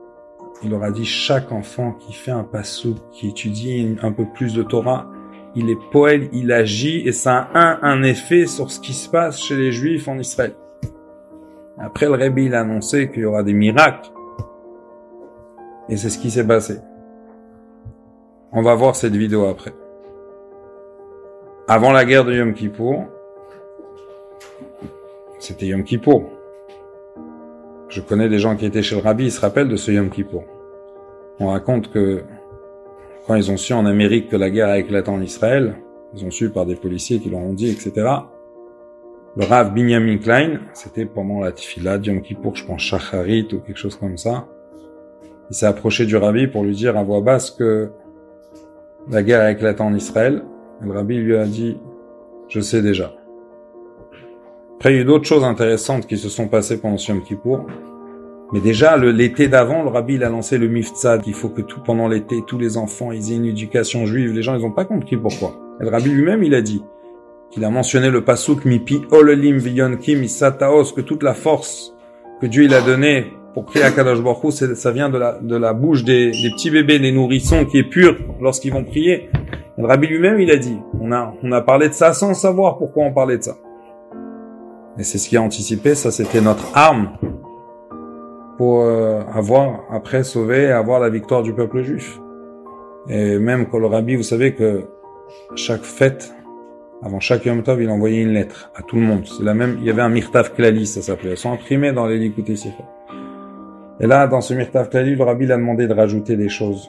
il 0.62 0.70
leur 0.70 0.82
a 0.82 0.90
dit, 0.90 1.04
chaque 1.04 1.52
enfant 1.52 1.92
qui 1.92 2.12
fait 2.12 2.30
un 2.30 2.44
passou, 2.44 2.94
qui 3.12 3.28
étudie 3.28 3.96
un 4.02 4.12
peu 4.12 4.24
plus 4.34 4.54
de 4.54 4.62
Torah, 4.62 5.10
il 5.54 5.70
est 5.70 5.78
poète, 5.92 6.30
il 6.32 6.50
agit, 6.50 7.06
et 7.06 7.12
ça 7.12 7.48
a 7.52 7.58
un, 7.58 7.78
un 7.82 8.02
effet 8.02 8.46
sur 8.46 8.70
ce 8.70 8.80
qui 8.80 8.92
se 8.92 9.08
passe 9.08 9.38
chez 9.38 9.56
les 9.56 9.70
Juifs 9.70 10.08
en 10.08 10.18
Israël. 10.18 10.54
Après, 11.78 12.06
le 12.06 12.12
Rabbi, 12.12 12.46
il 12.46 12.54
a 12.54 12.60
annoncé 12.60 13.10
qu'il 13.10 13.22
y 13.22 13.24
aura 13.24 13.42
des 13.42 13.52
miracles. 13.52 14.10
Et 15.88 15.96
c'est 15.96 16.08
ce 16.08 16.18
qui 16.18 16.30
s'est 16.30 16.46
passé. 16.46 16.78
On 18.56 18.62
va 18.62 18.76
voir 18.76 18.94
cette 18.94 19.16
vidéo 19.16 19.46
après. 19.46 19.72
Avant 21.66 21.90
la 21.90 22.04
guerre 22.04 22.24
de 22.24 22.32
Yom 22.32 22.54
Kippour, 22.54 23.06
c'était 25.40 25.66
Yom 25.66 25.82
Kippour. 25.82 26.30
Je 27.88 28.00
connais 28.00 28.28
des 28.28 28.38
gens 28.38 28.54
qui 28.54 28.64
étaient 28.64 28.80
chez 28.80 28.94
le 28.94 29.00
Rabbi, 29.00 29.24
ils 29.24 29.32
se 29.32 29.40
rappellent 29.40 29.68
de 29.68 29.74
ce 29.74 29.90
Yom 29.90 30.08
Kippour. 30.08 30.44
On 31.40 31.48
raconte 31.48 31.90
que 31.90 32.22
quand 33.26 33.34
ils 33.34 33.50
ont 33.50 33.56
su 33.56 33.72
en 33.72 33.86
Amérique 33.86 34.28
que 34.28 34.36
la 34.36 34.50
guerre 34.50 34.68
a 34.68 34.78
éclaté 34.78 35.10
en 35.10 35.20
Israël, 35.20 35.74
ils 36.14 36.24
ont 36.24 36.30
su 36.30 36.50
par 36.50 36.64
des 36.64 36.76
policiers 36.76 37.18
qui 37.18 37.30
leur 37.30 37.40
ont 37.40 37.54
dit, 37.54 37.70
etc. 37.70 38.06
Le 39.36 39.44
Rav 39.44 39.74
Binyamin 39.74 40.18
Klein, 40.18 40.60
c'était 40.74 41.06
pendant 41.06 41.40
la 41.40 41.50
Tfila 41.50 41.96
Yom 41.96 42.22
Kippour, 42.22 42.54
je 42.54 42.64
pense 42.64 42.82
Shacharit 42.82 43.48
ou 43.52 43.58
quelque 43.58 43.78
chose 43.78 43.96
comme 43.96 44.16
ça. 44.16 44.46
Il 45.50 45.56
s'est 45.56 45.66
approché 45.66 46.06
du 46.06 46.14
Rabbi 46.16 46.46
pour 46.46 46.62
lui 46.62 46.76
dire 46.76 46.96
à 46.96 47.02
voix 47.02 47.20
basse 47.20 47.50
que 47.50 47.90
la 49.10 49.22
guerre 49.22 49.40
a 49.40 49.50
éclaté 49.50 49.82
en 49.82 49.94
Israël. 49.94 50.42
le 50.80 50.92
Rabbi 50.92 51.16
lui 51.16 51.36
a 51.36 51.44
dit, 51.44 51.78
je 52.48 52.60
sais 52.60 52.82
déjà. 52.82 53.14
Après, 54.76 54.92
il 54.92 54.96
y 54.96 54.98
a 54.98 55.02
eu 55.02 55.04
d'autres 55.04 55.26
choses 55.26 55.44
intéressantes 55.44 56.06
qui 56.06 56.18
se 56.18 56.28
sont 56.28 56.48
passées 56.48 56.78
pendant 56.78 56.96
Yom 56.96 57.22
Kippour. 57.22 57.66
Mais 58.52 58.60
déjà, 58.60 58.96
l'été 58.96 59.48
d'avant, 59.48 59.82
le 59.82 59.88
rabbi, 59.88 60.14
il 60.14 60.24
a 60.24 60.28
lancé 60.28 60.58
le 60.58 60.68
miftzad, 60.68 61.22
qu'il 61.22 61.34
faut 61.34 61.48
que 61.48 61.62
tout, 61.62 61.80
pendant 61.80 62.06
l'été, 62.06 62.42
tous 62.46 62.58
les 62.58 62.76
enfants, 62.76 63.10
ils 63.10 63.32
aient 63.32 63.36
une 63.36 63.46
éducation 63.46 64.06
juive. 64.06 64.32
Les 64.32 64.42
gens, 64.42 64.54
ils 64.54 64.62
n'ont 64.62 64.70
pas 64.70 64.84
compris 64.84 65.16
pourquoi. 65.16 65.58
Le 65.80 65.88
rabbi 65.88 66.10
lui-même, 66.10 66.42
il 66.42 66.54
a 66.54 66.60
dit, 66.60 66.82
qu'il 67.50 67.64
a 67.64 67.70
mentionné 67.70 68.10
le 68.10 68.24
pasuk 68.24 68.64
mipi 68.64 69.02
ololim 69.10 69.56
viyonkim 69.56 70.22
isataos, 70.22 70.92
que 70.92 71.00
toute 71.00 71.22
la 71.22 71.34
force 71.34 71.94
que 72.40 72.46
Dieu, 72.46 72.64
il 72.64 72.74
a 72.74 72.80
donnée 72.80 73.32
pour 73.54 73.64
prier 73.64 73.84
à 73.84 73.92
Kadosh 73.92 74.20
Baruch 74.20 74.52
ça 74.52 74.90
vient 74.90 75.08
de 75.08 75.16
la, 75.16 75.38
de 75.40 75.56
la 75.56 75.72
bouche 75.72 76.02
des, 76.02 76.32
des 76.32 76.50
petits 76.50 76.70
bébés, 76.70 76.98
des 76.98 77.12
nourrissons, 77.12 77.64
qui 77.64 77.78
est 77.78 77.88
pure 77.88 78.16
lorsqu'ils 78.40 78.72
vont 78.72 78.84
prier. 78.84 79.30
Le 79.78 79.86
rabbi 79.86 80.08
lui-même, 80.08 80.40
il 80.40 80.50
a 80.50 80.56
dit, 80.56 80.78
on 81.00 81.12
a, 81.12 81.34
on 81.42 81.52
a 81.52 81.60
parlé 81.60 81.88
de 81.88 81.94
ça 81.94 82.12
sans 82.12 82.34
savoir 82.34 82.78
pourquoi 82.78 83.04
on 83.04 83.12
parlait 83.12 83.38
de 83.38 83.42
ça. 83.42 83.56
Et 84.98 85.02
c'est 85.02 85.18
ce 85.18 85.28
qui 85.28 85.36
a 85.36 85.42
anticipé, 85.42 85.94
ça 85.94 86.10
c'était 86.10 86.40
notre 86.40 86.76
arme 86.76 87.10
pour 88.56 88.82
euh, 88.82 89.22
avoir, 89.32 89.80
après, 89.90 90.22
sauvé 90.22 90.64
et 90.64 90.70
avoir 90.70 91.00
la 91.00 91.08
victoire 91.08 91.42
du 91.42 91.52
peuple 91.52 91.82
juif. 91.82 92.20
Et 93.08 93.38
même 93.38 93.66
quand 93.66 93.78
le 93.78 93.86
rabbi, 93.86 94.16
vous 94.16 94.22
savez 94.22 94.54
que 94.54 94.84
chaque 95.56 95.82
fête, 95.82 96.32
avant 97.02 97.20
chaque 97.20 97.44
Yom 97.44 97.62
Tov, 97.62 97.82
il 97.82 97.90
envoyait 97.90 98.22
une 98.22 98.32
lettre 98.32 98.70
à 98.76 98.82
tout 98.82 98.96
le 98.96 99.02
monde. 99.02 99.24
C'est 99.26 99.44
la 99.44 99.54
même, 99.54 99.76
il 99.80 99.84
y 99.84 99.90
avait 99.90 100.02
un 100.02 100.08
Mirtav 100.08 100.54
Klali, 100.54 100.86
ça 100.86 101.02
s'appelait. 101.02 101.30
Elles 101.32 101.36
sont 101.36 101.52
imprimées 101.52 101.92
dans 101.92 102.06
les 102.06 102.18
Likuté 102.18 102.54
Et 104.00 104.06
là, 104.06 104.26
dans 104.26 104.40
ce 104.40 104.54
Mirtav 104.54 104.88
Klali, 104.88 105.14
le 105.14 105.22
rabbi 105.22 105.46
l'a 105.46 105.56
demandé 105.56 105.86
de 105.86 105.94
rajouter 105.94 106.36
des 106.36 106.48
choses. 106.48 106.88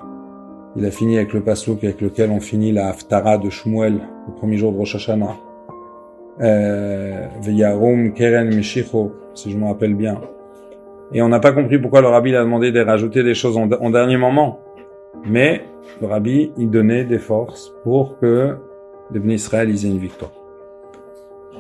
Il 0.76 0.86
a 0.86 0.92
fini 0.92 1.18
avec 1.18 1.34
le 1.34 1.42
pasouk 1.42 1.84
avec 1.84 2.02
lequel 2.02 2.32
on 2.32 2.40
finit 2.40 2.72
la 2.72 2.88
Haftara 2.88 3.38
de 3.38 3.50
Shmuel, 3.50 4.02
le 4.28 4.34
premier 4.34 4.58
jour 4.58 4.72
de 4.72 4.78
Rosh 4.78 4.96
Hashanah 4.96 5.38
euh, 6.42 7.28
Keren 8.16 8.54
Mishicho, 8.54 9.14
si 9.34 9.52
je 9.52 9.58
me 9.58 9.66
rappelle 9.66 9.94
bien. 9.94 10.20
Et 11.14 11.22
on 11.22 11.30
n'a 11.30 11.40
pas 11.40 11.52
compris 11.52 11.80
pourquoi 11.80 12.02
le 12.02 12.08
rabbi 12.08 12.36
a 12.36 12.42
demandé 12.42 12.72
de 12.72 12.82
rajouter 12.82 13.24
des 13.24 13.36
choses 13.36 13.58
en, 13.58 13.90
dernier 13.90 14.18
moment. 14.18 14.60
Mais 15.26 15.62
le 16.02 16.08
rabbi, 16.08 16.52
il 16.58 16.70
donnait 16.70 17.06
des 17.06 17.20
forces 17.20 17.74
pour 17.84 18.20
que 18.20 18.56
les 19.12 19.20
Bnei 19.20 19.36
Israël 19.36 19.70
une 19.70 20.00
victoire. 20.00 20.32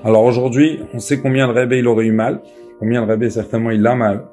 Alors 0.03 0.23
aujourd'hui, 0.23 0.81
on 0.93 0.99
sait 0.99 1.19
combien 1.19 1.47
le 1.47 1.53
rabbi 1.53 1.77
il 1.77 1.87
aurait 1.87 2.05
eu 2.05 2.11
mal, 2.11 2.41
combien 2.79 3.01
le 3.01 3.07
rabbi 3.07 3.29
certainement 3.31 3.71
il 3.71 3.85
a 3.85 3.95
mal. 3.95 4.25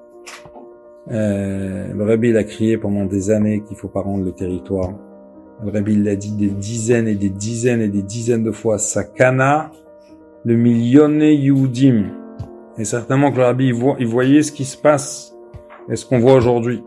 Euh, 1.11 1.93
le 1.93 2.05
rabbi 2.05 2.29
il 2.29 2.37
a 2.37 2.45
crié 2.45 2.79
pendant 2.79 3.05
des 3.05 3.31
années 3.31 3.63
qu'il 3.63 3.77
faut 3.77 3.89
pas 3.89 4.03
rendre 4.03 4.25
le 4.25 4.33
territoire. 4.33 4.93
Le 5.65 5.71
rabbi 5.71 5.95
il 5.95 6.05
l'a 6.05 6.17
dit 6.17 6.33
des 6.33 6.49
dizaines 6.49 7.09
et 7.09 7.15
des 7.15 7.31
dizaines 7.31 7.81
et 7.81 7.89
des 7.89 8.03
dizaines 8.03 8.45
de 8.45 8.53
fois. 8.53 8.79
Sakana 8.79 9.73
le 10.45 10.57
millionné 10.57 11.35
Yehudim. 11.35 12.05
Et 12.79 12.85
certainement 12.85 13.31
que 13.31 13.37
le 13.37 13.45
rabbi, 13.45 13.73
il, 13.99 14.07
voyait 14.07 14.43
ce 14.43 14.51
qui 14.51 14.65
se 14.65 14.77
passe 14.77 15.35
et 15.89 15.97
ce 15.97 16.07
qu'on 16.07 16.19
voit 16.19 16.35
aujourd'hui. 16.35 16.83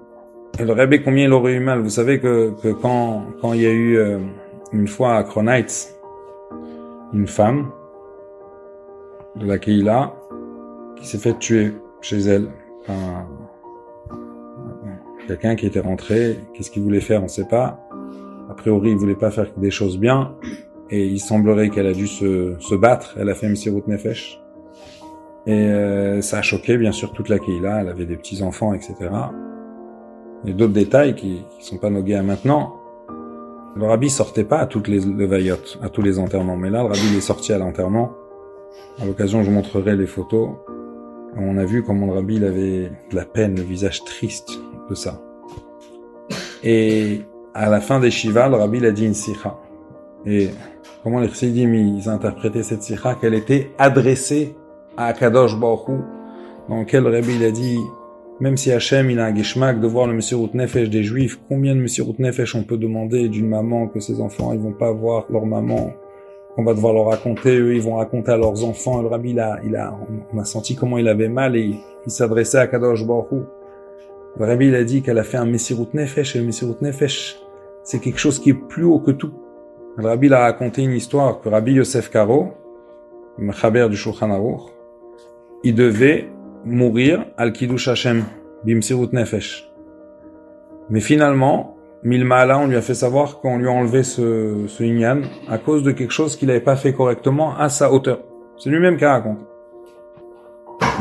Et 0.60 0.66
le 0.66 0.74
rabbi, 0.74 1.02
combien 1.02 1.26
il 1.26 1.34
aurait 1.34 1.54
eu 1.54 1.60
mal. 1.60 1.82
Vous 1.82 1.90
savez 1.90 2.20
que, 2.20 2.54
que 2.62 2.70
quand, 2.70 3.24
quand 3.42 3.54
il 3.54 3.62
y 3.62 3.68
a 3.68 3.72
eu 3.72 3.98
euh, 3.98 4.20
une 4.74 4.88
fois 4.88 5.16
à 5.16 5.24
Kronites, 5.24 5.96
une 7.14 7.28
femme 7.28 7.70
de 9.36 9.46
la 9.46 9.58
Keila 9.58 10.14
qui 10.96 11.08
s'est 11.08 11.18
fait 11.18 11.38
tuer 11.38 11.74
chez 12.02 12.20
elle. 12.22 12.50
Quelqu'un 15.28 15.56
qui 15.56 15.66
était 15.66 15.80
rentré, 15.80 16.40
qu'est-ce 16.54 16.70
qu'il 16.70 16.84
voulait 16.84 17.02
faire, 17.02 17.22
on 17.22 17.24
ne 17.24 17.30
sait 17.30 17.48
pas. 17.48 17.80
A 18.50 18.54
priori, 18.54 18.92
il 18.92 18.98
voulait 18.98 19.16
pas 19.16 19.32
faire 19.32 19.48
des 19.58 19.72
choses 19.72 19.98
bien 19.98 20.36
et 20.92 21.04
il 21.04 21.20
semblerait 21.20 21.70
qu'elle 21.70 21.88
a 21.88 21.94
dû 21.94 22.08
se, 22.08 22.56
se 22.60 22.76
battre. 22.76 23.16
Elle 23.20 23.30
a 23.30 23.36
fait 23.36 23.50
Messirut 23.50 23.82
Nefesh. 23.88 24.40
Et 25.48 25.54
euh, 25.54 26.22
ça 26.22 26.40
a 26.40 26.42
choqué 26.44 26.78
bien 26.78 26.92
sûr 26.92 27.12
toute 27.12 27.30
la 27.30 27.40
Keila. 27.40 27.82
Elle 27.82 27.90
avait 27.90 28.06
des 28.06 28.18
petits 28.18 28.44
enfants, 28.44 28.74
etc. 28.74 28.96
Et 30.46 30.54
d'autres 30.54 30.74
détails 30.74 31.16
qui, 31.16 31.42
qui 31.58 31.66
sont 31.66 31.78
pas 31.78 31.90
nogués 31.90 32.16
à 32.16 32.22
maintenant. 32.22 32.76
Le 33.76 33.86
rabbi 33.86 34.10
sortait 34.12 34.44
pas 34.44 34.60
à 34.60 34.68
toutes 34.68 34.88
les 34.88 35.02
à 35.82 35.90
tous 35.90 36.02
les 36.04 36.20
enterrements. 36.20 36.56
Mais 36.56 36.70
là, 36.70 36.84
le 36.84 36.90
rabbi 36.90 37.18
est 37.18 37.22
sorti 37.22 37.52
à 37.52 37.58
l'enterrement. 37.58 38.12
À 39.02 39.06
l'occasion, 39.06 39.42
je 39.44 39.50
montrerai 39.50 39.96
les 39.96 40.06
photos. 40.06 40.50
On 41.36 41.58
a 41.58 41.66
vu 41.66 41.84
comment 41.84 42.06
le 42.06 42.14
rabbi 42.14 42.36
il 42.36 42.46
avait 42.46 42.92
de 43.10 43.16
la 43.16 43.26
peine, 43.26 43.56
le 43.56 43.64
visage 43.64 44.04
triste 44.06 44.60
de 44.90 44.96
ça. 44.96 45.22
Et 46.64 47.22
à 47.54 47.70
la 47.70 47.82
fin 47.82 48.00
des 48.00 48.12
Shiva, 48.12 48.50
le 48.50 48.56
rabbi 48.56 48.78
il 48.78 48.86
a 48.86 48.92
dit 48.92 49.06
une 49.06 49.14
sikha. 49.14 49.58
Et 50.26 50.50
comment 51.04 51.20
les 51.20 51.30
chassidim 51.30 51.74
ils 51.74 52.10
interprétaient 52.10 52.64
cette 52.64 52.82
sikha 52.82 53.16
qu'elle 53.16 53.36
était 53.36 53.72
adressée 53.78 54.56
à 54.98 55.08
Akadosh 55.08 55.60
Baruch 55.60 56.00
dans 56.68 56.80
lequel 56.80 57.06
Rabbi 57.06 57.36
il 57.36 57.44
a 57.44 57.52
dit 57.52 57.78
même 58.40 58.58
si 58.58 58.72
Hachem 58.72 59.10
il 59.12 59.20
a 59.20 59.26
un 59.26 59.36
geshmak 59.36 59.80
de 59.80 59.88
voir 59.88 60.08
le 60.08 60.14
Messirut 60.14 60.50
Nefesh 60.54 60.90
des 60.90 61.04
Juifs, 61.04 61.40
combien 61.48 61.76
de 61.76 61.80
Messirut 61.80 62.16
Nefesh 62.18 62.56
on 62.56 62.64
peut 62.64 62.78
demander 62.78 63.30
d'une 63.30 63.48
maman 63.48 63.88
que 63.88 64.00
ses 64.00 64.20
enfants 64.20 64.52
ils 64.54 64.60
vont 64.60 64.74
pas 64.74 64.92
voir 64.92 65.26
leur 65.30 65.46
maman 65.46 65.94
qu'on 66.56 66.64
va 66.64 66.74
devoir 66.74 66.94
leur 66.94 67.08
raconter, 67.08 67.58
eux, 67.58 67.76
ils 67.76 67.82
vont 67.82 67.96
raconter 67.96 68.32
à 68.32 68.38
leurs 68.38 68.64
enfants. 68.64 69.02
Le 69.02 69.10
rabbi, 69.10 69.32
il 69.32 69.40
a, 69.40 69.60
il 69.66 69.76
a, 69.76 69.94
on 70.34 70.40
a 70.40 70.46
senti 70.46 70.76
comment 70.76 70.98
il 70.98 71.08
avait 71.08 71.28
mal 71.28 71.56
et 71.56 71.76
il, 72.06 72.12
s'adressait 72.12 72.60
à 72.60 72.68
Kadosh 72.68 73.06
Baruch 73.06 73.44
Le 74.38 74.46
rabbi, 74.46 74.68
il 74.68 74.76
a 74.76 74.84
dit 74.84 75.02
qu'elle 75.02 75.18
a 75.18 75.24
fait 75.24 75.38
un 75.38 75.46
Messirut 75.46 75.88
Nefesh 75.94 76.36
et 76.36 76.40
le 76.40 76.46
Messirut 76.46 76.76
Nefesh, 76.82 77.40
c'est 77.84 78.00
quelque 78.00 78.20
chose 78.20 78.40
qui 78.40 78.50
est 78.50 78.54
plus 78.54 78.84
haut 78.84 79.00
que 79.00 79.12
tout. 79.12 79.32
Le 79.98 80.06
rabbi, 80.08 80.28
il 80.28 80.34
a 80.34 80.42
raconté 80.42 80.84
une 80.84 80.92
histoire 80.92 81.40
que 81.40 81.48
Rabbi 81.48 81.74
Yosef 81.74 82.10
Karo, 82.10 82.54
Mechaber 83.38 83.88
du 83.90 83.96
Shulchan 83.96 84.32
Aruch, 84.32 84.72
il 85.64 85.74
devait 85.74 86.28
mourir 86.66 87.26
al 87.38 87.54
Kiddush 87.54 87.88
Hashem, 87.88 88.24
Bimsirut 88.66 89.10
Nefesh. 89.14 89.72
Mais 90.90 91.00
finalement, 91.00 91.78
Milmala, 92.04 92.60
on 92.60 92.68
lui 92.68 92.76
a 92.76 92.82
fait 92.82 92.94
savoir 92.94 93.40
qu'on 93.40 93.58
lui 93.58 93.68
a 93.68 93.72
enlevé 93.72 94.04
ce, 94.04 94.66
ce 94.68 94.84
Inyan 94.84 95.22
à 95.50 95.58
cause 95.58 95.82
de 95.82 95.92
quelque 95.92 96.12
chose 96.12 96.36
qu'il 96.36 96.50
n'avait 96.50 96.60
pas 96.60 96.76
fait 96.76 96.94
correctement 96.94 97.58
à 97.58 97.70
sa 97.70 97.92
hauteur. 97.92 98.20
C'est 98.58 98.70
lui-même 98.70 98.98
qui 98.98 99.06
raconte. 99.06 99.40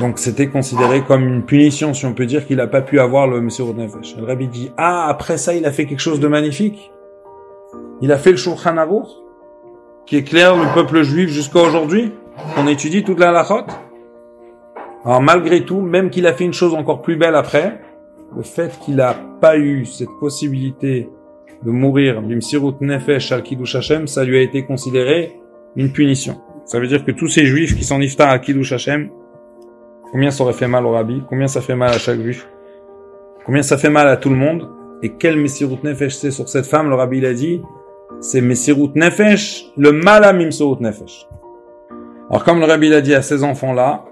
Donc 0.00 0.18
c'était 0.18 0.48
considéré 0.48 1.02
comme 1.02 1.22
une 1.22 1.44
punition, 1.44 1.94
si 1.94 2.04
on 2.04 2.14
peut 2.14 2.26
dire, 2.26 2.46
qu'il 2.46 2.56
n'a 2.56 2.66
pas 2.66 2.82
pu 2.82 2.98
avoir 2.98 3.28
le 3.28 3.40
Monsieur 3.40 3.64
Nefesh. 3.64 4.16
Le 4.16 4.24
Rabbi 4.24 4.48
dit, 4.48 4.70
ah, 4.76 5.06
après 5.08 5.38
ça, 5.38 5.54
il 5.54 5.64
a 5.66 5.70
fait 5.70 5.86
quelque 5.86 6.00
chose 6.00 6.20
de 6.20 6.26
magnifique. 6.26 6.90
Il 8.00 8.10
a 8.10 8.18
fait 8.18 8.32
le 8.32 8.36
Shulchan 8.36 8.76
Aruch, 8.76 9.06
qui 10.06 10.16
éclaire 10.16 10.56
le 10.56 10.74
peuple 10.74 11.02
juif 11.02 11.30
jusqu'à 11.30 11.60
aujourd'hui. 11.60 12.12
On 12.56 12.66
étudie 12.66 13.04
toute 13.04 13.20
la 13.20 13.30
lachot. 13.30 13.66
Alors 15.04 15.22
malgré 15.22 15.64
tout, 15.64 15.80
même 15.80 16.10
qu'il 16.10 16.26
a 16.26 16.32
fait 16.32 16.44
une 16.44 16.52
chose 16.52 16.74
encore 16.74 17.02
plus 17.02 17.16
belle 17.16 17.36
après, 17.36 17.80
le 18.36 18.42
fait 18.42 18.78
qu'il 18.80 18.96
n'a 18.96 19.14
pas 19.40 19.56
eu 19.56 19.84
cette 19.84 20.08
possibilité 20.18 21.08
de 21.64 21.70
mourir 21.70 22.20
bimsirut 22.20 22.74
nefesh 22.80 23.30
al 23.30 23.42
kiddush 23.42 23.76
Hashem, 23.76 24.06
ça 24.08 24.24
lui 24.24 24.38
a 24.38 24.40
été 24.40 24.64
considéré 24.64 25.32
une 25.76 25.92
punition. 25.92 26.40
Ça 26.64 26.80
veut 26.80 26.88
dire 26.88 27.04
que 27.04 27.12
tous 27.12 27.28
ces 27.28 27.46
juifs 27.46 27.76
qui 27.76 27.84
sont 27.84 27.98
niftar 27.98 28.30
à 28.30 28.38
kiddush 28.38 28.72
Hashem, 28.72 29.10
combien 30.14 30.30
ça 30.30 30.44
aurait 30.44 30.52
fait 30.52 30.68
mal 30.68 30.86
au 30.86 30.92
rabbi, 30.92 31.24
combien 31.28 31.48
ça 31.48 31.60
fait 31.60 31.74
mal 31.74 31.90
à 31.90 31.98
chaque 31.98 32.20
juif, 32.20 32.48
combien 33.44 33.62
ça 33.62 33.76
fait 33.76 33.90
mal 33.90 34.06
à 34.06 34.16
tout 34.16 34.30
le 34.30 34.36
monde, 34.36 34.70
et 35.02 35.14
quel 35.18 35.36
messirut 35.36 35.80
nefesh 35.82 36.14
c'est 36.14 36.30
sur 36.30 36.48
cette 36.48 36.66
femme, 36.66 36.88
le 36.88 36.94
rabbi 36.94 37.18
il 37.18 37.26
a 37.26 37.34
dit, 37.34 37.60
c'est 38.20 38.40
messirut 38.40 38.92
nefesh, 38.94 39.72
le 39.76 39.90
mal 39.90 40.22
à 40.22 40.32
mimsirut 40.32 40.76
nefesh. 40.78 41.26
Alors 42.30 42.44
comme 42.44 42.60
le 42.60 42.66
rabbi 42.66 42.90
l'a 42.90 43.00
dit 43.00 43.12
à 43.12 43.22
ces 43.22 43.42
enfants-là, 43.42 44.04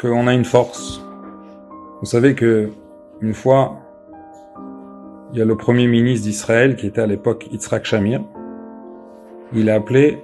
qu'on 0.00 0.26
a 0.26 0.32
une 0.32 0.46
force, 0.46 1.04
vous 2.00 2.06
savez 2.06 2.34
que 2.34 2.70
une 3.20 3.34
fois, 3.34 3.76
il 5.34 5.38
y 5.38 5.42
a 5.42 5.44
le 5.44 5.54
premier 5.54 5.86
ministre 5.86 6.26
d'Israël 6.26 6.76
qui 6.76 6.86
était 6.86 7.02
à 7.02 7.06
l'époque 7.06 7.46
Yitzhak 7.52 7.84
Shamir. 7.84 8.22
Il 9.52 9.68
a 9.68 9.74
appelé, 9.74 10.22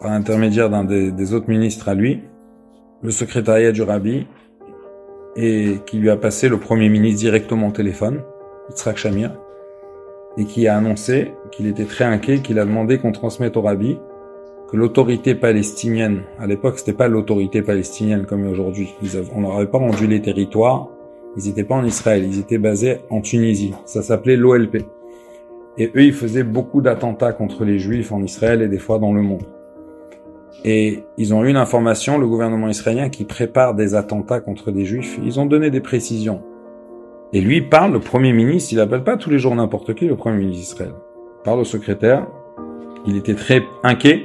par 0.00 0.10
l'intermédiaire 0.10 0.68
d'un 0.68 0.82
des, 0.82 1.32
autres 1.32 1.48
ministres 1.48 1.88
à 1.88 1.94
lui, 1.94 2.24
le 3.02 3.10
secrétariat 3.10 3.72
du 3.72 3.82
rabbi 3.82 4.26
et 5.36 5.76
qui 5.86 5.98
lui 5.98 6.10
a 6.10 6.16
passé 6.16 6.48
le 6.48 6.58
premier 6.58 6.88
ministre 6.88 7.20
directement 7.20 7.68
au 7.68 7.72
téléphone, 7.72 8.22
Yitzhak 8.70 8.96
Shamir, 8.96 9.30
et 10.36 10.44
qui 10.44 10.66
a 10.66 10.76
annoncé 10.76 11.32
qu'il 11.52 11.66
était 11.66 11.84
très 11.84 12.04
inquiet, 12.04 12.38
qu'il 12.38 12.58
a 12.58 12.64
demandé 12.64 12.98
qu'on 12.98 13.12
transmette 13.12 13.56
au 13.56 13.62
rabbi 13.62 13.98
que 14.70 14.76
l'autorité 14.76 15.34
palestinienne, 15.34 16.22
à 16.38 16.46
l'époque 16.46 16.78
c'était 16.78 16.92
pas 16.92 17.08
l'autorité 17.08 17.62
palestinienne 17.62 18.26
comme 18.26 18.46
aujourd'hui, 18.46 18.94
on 19.34 19.40
leur 19.40 19.56
avait 19.56 19.66
pas 19.66 19.78
rendu 19.78 20.06
les 20.06 20.20
territoires, 20.20 20.88
ils 21.36 21.44
n'étaient 21.44 21.64
pas 21.64 21.76
en 21.76 21.84
Israël, 21.84 22.24
ils 22.24 22.40
étaient 22.40 22.58
basés 22.58 22.98
en 23.10 23.20
Tunisie. 23.20 23.72
Ça 23.84 24.02
s'appelait 24.02 24.36
l'OLP. 24.36 24.84
Et 25.78 25.86
eux, 25.94 26.02
ils 26.02 26.12
faisaient 26.12 26.42
beaucoup 26.42 26.80
d'attentats 26.80 27.32
contre 27.32 27.64
les 27.64 27.78
Juifs 27.78 28.10
en 28.10 28.22
Israël 28.22 28.60
et 28.60 28.68
des 28.68 28.78
fois 28.78 28.98
dans 28.98 29.12
le 29.12 29.22
monde. 29.22 29.44
Et 30.64 31.04
ils 31.16 31.34
ont 31.34 31.44
eu 31.44 31.50
une 31.50 31.56
information, 31.56 32.18
le 32.18 32.26
gouvernement 32.26 32.68
israélien, 32.68 33.08
qui 33.08 33.24
prépare 33.24 33.74
des 33.74 33.94
attentats 33.94 34.40
contre 34.40 34.70
des 34.70 34.84
Juifs. 34.84 35.18
Ils 35.22 35.38
ont 35.38 35.46
donné 35.46 35.70
des 35.70 35.80
précisions. 35.80 36.42
Et 37.32 37.40
lui 37.40 37.62
parle, 37.62 37.92
le 37.92 38.00
Premier 38.00 38.32
ministre, 38.32 38.72
il 38.72 38.80
appelle 38.80 39.04
pas 39.04 39.16
tous 39.16 39.30
les 39.30 39.38
jours 39.38 39.54
n'importe 39.54 39.94
qui, 39.94 40.06
le 40.06 40.16
Premier 40.16 40.38
ministre 40.38 40.60
d'Israël. 40.60 40.94
Parle 41.44 41.60
au 41.60 41.64
secrétaire. 41.64 42.26
Il 43.06 43.16
était 43.16 43.34
très 43.34 43.62
inquiet. 43.82 44.24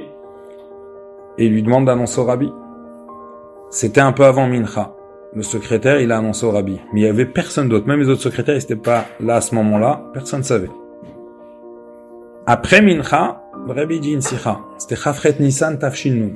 Et 1.38 1.46
il 1.46 1.52
lui 1.52 1.62
demande 1.62 1.86
d'annoncer 1.86 2.20
au 2.20 2.24
rabbi. 2.24 2.50
C'était 3.70 4.00
un 4.00 4.12
peu 4.12 4.24
avant 4.24 4.46
Mincha 4.46 4.94
le 5.34 5.42
secrétaire, 5.42 6.00
il 6.00 6.12
a 6.12 6.18
annoncé 6.18 6.46
au 6.46 6.50
rabbi. 6.50 6.80
Mais 6.92 7.00
il 7.00 7.04
y 7.04 7.08
avait 7.08 7.26
personne 7.26 7.68
d'autre. 7.68 7.86
Même 7.88 8.00
les 8.00 8.08
autres 8.08 8.22
secrétaires, 8.22 8.54
ils 8.54 8.60
n'étaient 8.60 8.76
pas 8.76 9.06
là 9.20 9.36
à 9.36 9.40
ce 9.40 9.54
moment-là. 9.56 10.04
Personne 10.12 10.40
ne 10.40 10.44
savait. 10.44 10.70
Après 12.46 12.80
Mincha, 12.80 13.42
le 13.66 13.72
rabbi 13.72 14.00
dit 14.00 14.12
une 14.12 14.20
sikha. 14.20 14.60
C'était 14.78 14.96
Chafret 14.96 15.36
Nissan 15.40 15.78
Tafshin 15.78 16.30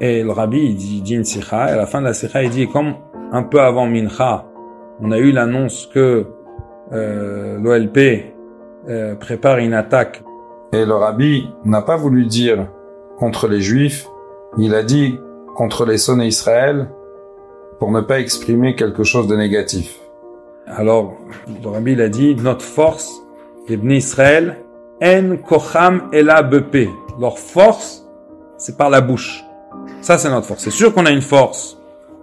Et 0.00 0.22
le 0.22 0.30
rabbi, 0.30 0.74
dit, 0.74 1.14
une 1.14 1.24
sikha. 1.24 1.68
Et 1.68 1.72
à 1.72 1.76
la 1.76 1.86
fin 1.86 2.00
de 2.00 2.06
la 2.06 2.14
sikha, 2.14 2.42
il 2.42 2.50
dit, 2.50 2.68
comme 2.68 2.94
un 3.32 3.42
peu 3.42 3.60
avant 3.60 3.86
Mincha, 3.86 4.46
on 5.00 5.10
a 5.10 5.18
eu 5.18 5.32
l'annonce 5.32 5.86
que 5.92 6.26
euh, 6.92 7.58
l'OLP 7.58 8.32
euh, 8.88 9.14
prépare 9.16 9.58
une 9.58 9.74
attaque. 9.74 10.22
Et 10.72 10.84
le 10.84 10.94
rabbi 10.94 11.48
n'a 11.64 11.82
pas 11.82 11.96
voulu 11.96 12.26
dire 12.26 12.68
contre 13.18 13.48
les 13.48 13.60
juifs. 13.60 14.08
Il 14.58 14.74
a 14.74 14.82
dit 14.82 15.18
contre 15.54 15.84
les 15.84 15.98
sonnets 15.98 16.28
Israël 16.28 16.88
pour 17.78 17.90
ne 17.90 18.00
pas 18.00 18.20
exprimer 18.20 18.74
quelque 18.74 19.04
chose 19.04 19.26
de 19.26 19.36
négatif. 19.36 19.98
Alors, 20.66 21.14
le 21.62 21.68
Rabbi 21.68 21.92
il 21.92 22.00
a 22.00 22.08
dit, 22.08 22.34
notre 22.34 22.64
force, 22.64 23.22
les 23.68 23.76
Israël, 23.96 24.56
en 25.02 25.36
kocham 25.36 26.08
ela 26.12 26.42
bepe. 26.42 26.88
Leur 27.20 27.38
force, 27.38 28.06
c'est 28.56 28.76
par 28.76 28.90
la 28.90 29.00
bouche. 29.00 29.44
Ça, 30.00 30.18
c'est 30.18 30.28
notre 30.30 30.46
force. 30.46 30.62
C'est 30.62 30.70
sûr 30.70 30.92
qu'on 30.94 31.06
a 31.06 31.10
une 31.10 31.22
force 31.22 31.78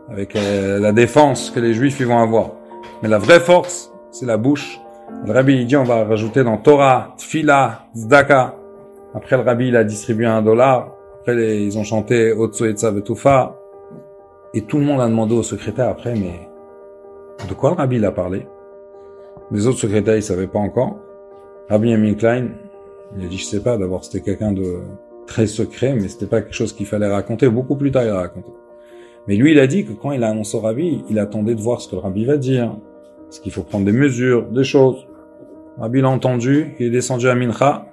avec 0.10 0.36
euh, 0.36 0.80
la 0.80 0.92
défense 0.92 1.50
que 1.50 1.60
les 1.60 1.74
Juifs 1.74 2.00
ils 2.00 2.08
vont 2.08 2.20
avoir. 2.20 2.52
Mais 3.02 3.10
la 3.10 3.18
vraie 3.18 3.40
force, 3.40 3.92
c'est 4.12 4.26
la 4.26 4.38
bouche. 4.38 4.80
Le 5.26 5.32
Rabbi 5.32 5.54
il 5.54 5.66
dit, 5.66 5.76
on 5.76 5.84
va 5.84 6.04
rajouter 6.04 6.44
dans 6.44 6.58
Torah, 6.58 7.16
Tfila, 7.18 7.88
Zdaka. 7.96 8.56
Après, 9.16 9.38
le 9.38 9.44
Rabbi 9.44 9.68
il 9.68 9.76
a 9.76 9.84
distribué 9.84 10.26
un 10.26 10.42
dollar. 10.42 10.96
Après, 11.20 11.64
ils 11.64 11.78
ont 11.78 11.84
chanté 11.84 12.34
Otso 12.34 12.66
et 12.66 12.74
Vetufa. 12.74 13.56
Et 14.54 14.62
tout 14.62 14.78
le 14.78 14.84
monde 14.84 15.02
a 15.02 15.08
demandé 15.08 15.36
au 15.36 15.42
secrétaire 15.42 15.90
après, 15.90 16.14
mais 16.14 16.48
de 17.48 17.54
quoi 17.56 17.72
le 17.72 17.76
rabbi 17.76 18.04
a 18.06 18.12
parlé? 18.12 18.48
Les 19.52 19.66
autres 19.66 19.80
secrétaires, 19.80 20.16
ils 20.16 20.24
savaient 20.24 20.48
pas 20.48 20.60
encore. 20.60 20.98
Rabbi 21.70 21.90
Yamin 21.90 22.14
Klein, 22.14 22.50
il 23.18 23.26
a 23.26 23.28
dit, 23.28 23.38
je 23.38 23.46
sais 23.46 23.62
pas, 23.62 23.78
d'abord 23.78 24.04
c'était 24.04 24.22
quelqu'un 24.22 24.52
de 24.52 24.80
très 25.28 25.48
secret, 25.48 25.96
mais 25.96 26.08
c'était 26.08 26.26
pas 26.26 26.42
quelque 26.42 26.56
chose 26.56 26.74
qu'il 26.74 26.86
fallait 26.86 27.08
raconter. 27.08 27.48
Beaucoup 27.50 27.76
plus 27.76 27.92
tard, 27.92 28.04
il 28.04 28.10
a 28.10 28.18
raconté. 28.18 28.52
Mais 29.28 29.36
lui, 29.36 29.52
il 29.52 29.60
a 29.60 29.68
dit 29.68 29.86
que 29.86 29.94
quand 29.94 30.12
il 30.12 30.24
a 30.24 30.30
annoncé 30.30 30.58
au 30.58 30.60
rabbi, 30.60 31.04
il 31.10 31.20
attendait 31.20 31.56
de 31.56 31.62
voir 31.62 31.82
ce 31.82 31.88
que 31.88 31.96
le 31.96 32.02
rabbi 32.02 32.26
va 32.26 32.38
dire. 32.38 32.76
Est-ce 33.30 33.40
qu'il 33.40 33.52
faut 33.52 33.64
prendre 33.64 33.86
des 33.86 33.94
mesures, 33.94 34.46
des 34.48 34.64
choses. 34.64 35.08
Le 35.78 35.84
rabbi 35.84 36.02
l'a 36.02 36.10
entendu, 36.10 36.76
il 36.80 36.88
est 36.88 36.90
descendu 36.90 37.28
à 37.30 37.36
Mincha. 37.36 37.88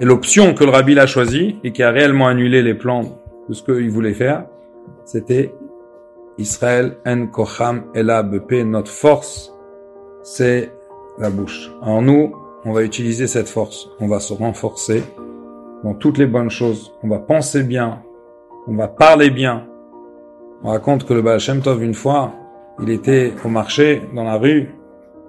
Et 0.00 0.04
l'option 0.04 0.54
que 0.54 0.64
le 0.64 0.70
rabbi 0.70 0.98
a 0.98 1.06
choisie, 1.06 1.56
et 1.62 1.72
qui 1.72 1.82
a 1.82 1.90
réellement 1.90 2.26
annulé 2.26 2.62
les 2.62 2.74
plans 2.74 3.04
de 3.48 3.54
ce 3.54 3.62
qu'il 3.62 3.90
voulait 3.90 4.14
faire, 4.14 4.46
c'était 5.04 5.54
Israël 6.38 6.96
en 7.06 7.26
kocham 7.26 7.84
ela 7.94 8.22
bepe, 8.22 8.64
notre 8.64 8.90
force, 8.90 9.54
c'est 10.22 10.72
la 11.18 11.30
bouche. 11.30 11.70
Alors 11.82 12.02
nous, 12.02 12.32
on 12.64 12.72
va 12.72 12.82
utiliser 12.82 13.26
cette 13.26 13.48
force, 13.48 13.88
on 14.00 14.06
va 14.06 14.20
se 14.20 14.32
renforcer 14.32 15.02
dans 15.82 15.94
toutes 15.94 16.18
les 16.18 16.26
bonnes 16.26 16.50
choses, 16.50 16.92
on 17.02 17.08
va 17.08 17.18
penser 17.18 17.62
bien, 17.64 18.02
on 18.68 18.76
va 18.76 18.88
parler 18.88 19.30
bien. 19.30 19.66
On 20.62 20.68
raconte 20.68 21.04
que 21.04 21.12
le 21.12 21.22
Baal 21.22 21.40
Shem 21.40 21.60
Tov, 21.60 21.82
une 21.82 21.94
fois, 21.94 22.32
il 22.80 22.90
était 22.90 23.32
au 23.44 23.48
marché, 23.48 24.02
dans 24.14 24.24
la 24.24 24.36
rue, 24.36 24.74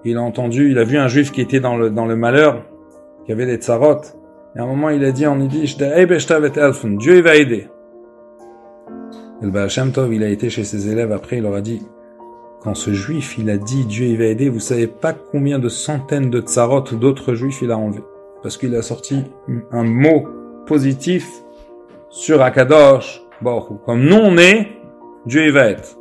il 0.06 0.18
a 0.18 0.22
entendu, 0.22 0.70
il 0.70 0.78
a 0.78 0.84
vu 0.84 0.98
un 0.98 1.08
juif 1.08 1.32
qui 1.32 1.42
était 1.42 1.60
dans 1.60 1.76
le, 1.76 1.90
dans 1.90 2.06
le 2.06 2.16
malheur, 2.16 2.64
qui 3.26 3.32
avait 3.32 3.48
des 3.48 3.56
tsarot, 3.56 4.02
et 4.56 4.60
à 4.60 4.64
un 4.64 4.68
moment 4.68 4.90
il 4.90 5.04
a 5.04 5.12
dit 5.12 5.26
en 5.26 5.40
yiddish, 5.40 5.78
Dieu 5.78 7.22
va 7.22 7.36
aider. 7.36 7.68
Et 9.42 9.46
le 9.46 9.52
Baal 9.52 9.70
Shem 9.70 9.92
Tov, 9.92 10.14
il 10.14 10.24
a 10.24 10.30
été 10.30 10.50
chez 10.50 10.64
ses 10.64 10.90
élèves. 10.90 11.12
Après, 11.12 11.38
il 11.38 11.44
leur 11.44 11.56
a 11.56 11.62
dit, 11.62 11.82
quand 12.64 12.76
ce 12.76 12.94
juif, 12.94 13.38
il 13.38 13.50
a 13.50 13.58
dit 13.58 13.86
Dieu 13.86 14.06
il 14.06 14.18
va 14.18 14.26
aider, 14.26 14.48
vous 14.48 14.62
savez 14.62 14.88
pas 14.88 15.14
combien 15.14 15.60
de 15.60 15.68
centaines 15.68 16.30
de 16.30 16.40
tsarot 16.40 16.82
d'autres 16.94 17.34
juifs 17.34 17.62
il 17.62 17.72
a 17.72 17.78
enlevé. 17.78 18.02
Parce 18.42 18.58
qu'il 18.58 18.74
a 18.76 18.82
sorti 18.82 19.26
un 19.72 19.84
mot 19.84 20.28
positif 20.66 21.28
sur 22.10 22.42
Akadosh 22.42 23.22
Bon, 23.42 23.62
Comme 23.86 24.06
nous 24.06 24.16
on 24.16 24.38
est, 24.38 24.70
Dieu 25.26 25.46
il 25.46 25.52
va 25.52 25.66
être. 25.66 25.98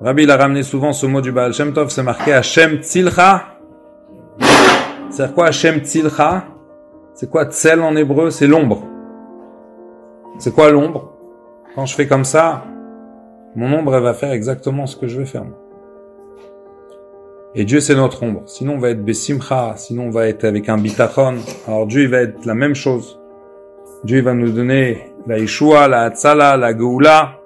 Rabbi 0.00 0.22
il 0.22 0.30
a 0.30 0.38
ramené 0.38 0.62
souvent 0.62 0.94
ce 0.94 1.04
mot 1.04 1.20
du 1.20 1.32
Baal 1.32 1.52
Shem 1.52 1.74
Tov, 1.74 1.90
c'est 1.90 2.02
marqué 2.02 2.32
Hashem 2.32 2.78
Tzilcha. 2.78 3.58
C'est 5.10 5.34
quoi 5.34 5.48
Hashem 5.48 5.80
Tzilcha? 5.80 6.46
C'est 7.12 7.28
quoi 7.28 7.44
Tzel 7.44 7.82
en 7.82 7.94
hébreu? 7.96 8.30
C'est 8.30 8.46
l'ombre. 8.46 8.84
C'est 10.38 10.54
quoi 10.54 10.70
l'ombre? 10.70 11.12
Quand 11.74 11.84
je 11.84 11.94
fais 11.94 12.06
comme 12.06 12.24
ça, 12.24 12.64
mon 13.54 13.70
ombre, 13.74 13.94
elle 13.94 14.02
va 14.02 14.14
faire 14.14 14.32
exactement 14.32 14.86
ce 14.86 14.96
que 14.96 15.06
je 15.06 15.18
vais 15.18 15.26
faire. 15.26 15.44
Et 17.54 17.64
Dieu, 17.64 17.80
c'est 17.80 17.96
notre 17.96 18.22
ombre. 18.22 18.42
Sinon, 18.46 18.74
on 18.74 18.78
va 18.78 18.90
être 18.90 19.04
besimcha, 19.04 19.74
sinon 19.76 20.04
on 20.04 20.10
va 20.10 20.28
être 20.28 20.44
avec 20.44 20.68
un 20.68 20.78
bitachon. 20.78 21.34
Alors 21.66 21.86
Dieu, 21.86 22.02
il 22.02 22.08
va 22.08 22.18
être 22.18 22.44
la 22.46 22.54
même 22.54 22.76
chose. 22.76 23.18
Dieu 24.04 24.22
va 24.22 24.34
nous 24.34 24.50
donner 24.52 25.12
la 25.26 25.38
Yeshua, 25.38 25.88
la 25.88 26.02
Hatzala, 26.02 26.56
la 26.56 26.76
Geoula, 26.76 27.40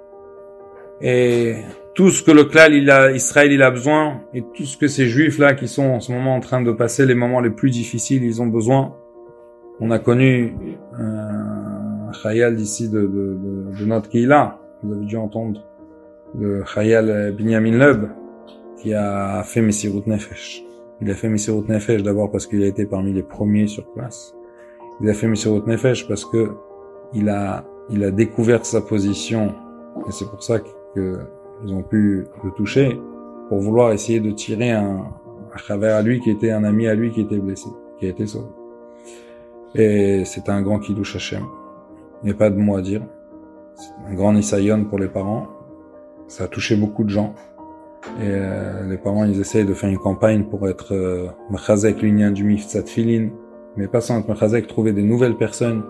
et 1.01 1.55
tout 1.95 2.11
ce 2.11 2.21
que 2.23 2.31
le 2.31 2.45
clan 2.45 2.67
il 2.71 2.89
a, 2.89 3.11
Israël 3.11 3.51
il 3.51 3.63
a 3.63 3.71
besoin, 3.71 4.21
et 4.33 4.43
tout 4.53 4.63
ce 4.63 4.77
que 4.77 4.87
ces 4.87 5.07
juifs 5.07 5.39
là 5.39 5.53
qui 5.53 5.67
sont 5.67 5.85
en 5.85 5.99
ce 5.99 6.11
moment 6.11 6.35
en 6.35 6.39
train 6.39 6.61
de 6.61 6.71
passer 6.71 7.05
les 7.05 7.15
moments 7.15 7.41
les 7.41 7.49
plus 7.49 7.71
difficiles, 7.71 8.23
ils 8.23 8.41
ont 8.41 8.47
besoin. 8.47 8.95
On 9.81 9.91
a 9.91 9.99
connu 9.99 10.55
un 10.97 12.11
khayal 12.23 12.55
d'ici 12.55 12.89
de, 12.89 13.01
de, 13.01 13.07
de, 13.07 13.79
de 13.79 13.85
notre 13.85 14.07
Kila, 14.07 14.59
vous 14.83 14.93
avez 14.93 15.05
dû 15.05 15.17
entendre, 15.17 15.61
le 16.39 16.63
khayal 16.63 17.33
Binyamin 17.35 17.77
Leb, 17.77 18.05
qui 18.77 18.93
a 18.93 19.43
fait 19.43 19.61
Messirut 19.61 20.03
Nefesh. 20.05 20.63
Il 21.01 21.09
a 21.09 21.13
fait 21.13 21.29
Messirut 21.29 21.65
Nefesh 21.67 22.03
d'abord 22.03 22.31
parce 22.31 22.47
qu'il 22.47 22.63
a 22.63 22.67
été 22.67 22.85
parmi 22.85 23.13
les 23.13 23.23
premiers 23.23 23.67
sur 23.67 23.85
place. 23.93 24.33
Il 25.01 25.09
a 25.09 25.13
fait 25.13 25.27
Messirut 25.27 25.63
Nefesh 25.67 26.07
parce 26.07 26.25
que 26.25 26.51
il 27.13 27.29
a, 27.29 27.65
il 27.89 28.03
a 28.03 28.11
découvert 28.11 28.65
sa 28.65 28.81
position, 28.81 29.53
et 30.07 30.11
c'est 30.11 30.29
pour 30.29 30.43
ça 30.43 30.59
qu'ils 30.59 31.73
ont 31.73 31.83
pu 31.83 32.25
le 32.43 32.51
toucher, 32.51 32.99
pour 33.49 33.59
vouloir 33.59 33.91
essayer 33.91 34.19
de 34.19 34.31
tirer 34.31 34.71
un, 34.71 35.05
à 35.53 35.57
travers 35.59 35.95
à 35.95 36.01
lui 36.01 36.19
qui 36.19 36.31
était 36.31 36.51
un 36.51 36.63
ami 36.63 36.87
à 36.87 36.95
lui 36.95 37.11
qui 37.11 37.21
était 37.21 37.37
blessé, 37.37 37.69
qui 37.99 38.07
a 38.07 38.09
été 38.09 38.25
sauvé. 38.25 38.47
Et 39.75 40.23
c'est 40.25 40.49
un 40.49 40.61
grand 40.61 40.79
Kiddush 40.79 41.15
Hashem. 41.15 41.43
Il 42.23 42.27
n'y 42.27 42.31
a 42.31 42.35
pas 42.35 42.49
de 42.49 42.57
mot 42.57 42.77
à 42.77 42.81
dire. 42.81 43.01
C'est 43.75 44.09
un 44.09 44.13
grand 44.13 44.33
Nisayon 44.33 44.85
pour 44.85 44.99
les 44.99 45.09
parents. 45.09 45.47
Ça 46.27 46.45
a 46.45 46.47
touché 46.47 46.75
beaucoup 46.77 47.03
de 47.03 47.09
gens. 47.09 47.35
Et 48.19 48.27
euh, 48.27 48.87
les 48.87 48.97
parents, 48.97 49.25
ils 49.25 49.39
essayent 49.39 49.65
de 49.65 49.73
faire 49.73 49.89
une 49.89 49.97
campagne 49.97 50.45
pour 50.45 50.67
être 50.69 50.93
euh, 50.93 51.27
Machazek, 51.49 52.01
l'union 52.01 52.31
du 52.31 52.43
Miftzat 52.43 52.83
Filin, 52.85 53.29
mais 53.75 53.87
pas 53.87 54.01
sans 54.01 54.19
être 54.19 54.27
Machazek, 54.27 54.67
trouver 54.67 54.93
des 54.93 55.03
nouvelles 55.03 55.35
personnes 55.35 55.83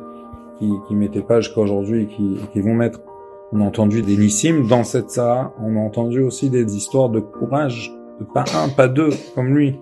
qui, 0.58 0.72
qui 0.88 0.96
mettaient 0.96 1.22
pas 1.22 1.42
jusqu'à 1.42 1.62
aujourd'hui 1.62 2.04
et 2.04 2.08
qui, 2.08 2.40
qui 2.52 2.62
vont 2.62 2.74
mettre. 2.74 3.02
On 3.52 3.62
a 3.62 3.64
entendu 3.64 4.02
des 4.02 4.18
Nissim 4.18 4.68
dans 4.68 4.84
cette 4.84 5.12
Sarah, 5.12 5.54
on 5.62 5.76
a 5.78 5.80
entendu 5.80 6.22
aussi 6.22 6.50
des 6.50 6.76
histoires 6.76 7.10
de 7.10 7.20
courage, 7.20 7.94
de 8.20 8.26
pas 8.26 8.44
un, 8.56 8.70
pas 8.70 8.88
deux, 8.88 9.12
comme 9.36 9.56
lui, 9.56 9.80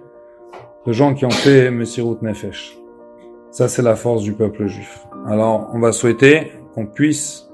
de 0.86 0.92
gens 0.92 1.14
qui 1.14 1.26
ont 1.26 1.30
fait 1.30 1.72
Messirut 1.72 2.18
Nefesh. 2.22 2.78
Ça, 3.52 3.68
c'est 3.68 3.82
la 3.82 3.96
force 3.96 4.24
du 4.24 4.34
peuple 4.34 4.68
juif. 4.68 5.08
Alors, 5.28 5.70
on 5.74 5.80
va 5.80 5.92
souhaiter 5.92 6.52
qu'on 6.74 6.88
puisse 6.88 7.50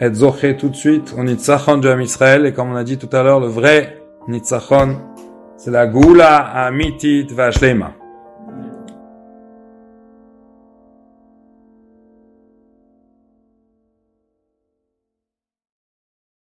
être 0.00 0.14
zoché 0.14 0.56
tout 0.56 0.70
de 0.70 0.76
suite 0.76 1.14
au 1.18 1.22
Nitzachon 1.22 1.82
Jam 1.82 2.00
Israël, 2.00 2.46
et 2.46 2.54
comme 2.54 2.70
on 2.70 2.76
a 2.76 2.84
dit 2.84 2.96
tout 2.96 3.14
à 3.14 3.22
l'heure, 3.22 3.40
le 3.40 3.48
vrai 3.48 3.99
Nitzachon, 4.28 4.98
c'est 5.56 5.70
la 5.70 5.86
Goula 5.86 6.36
Amitit 6.66 7.26
Vashlema. 7.32 7.99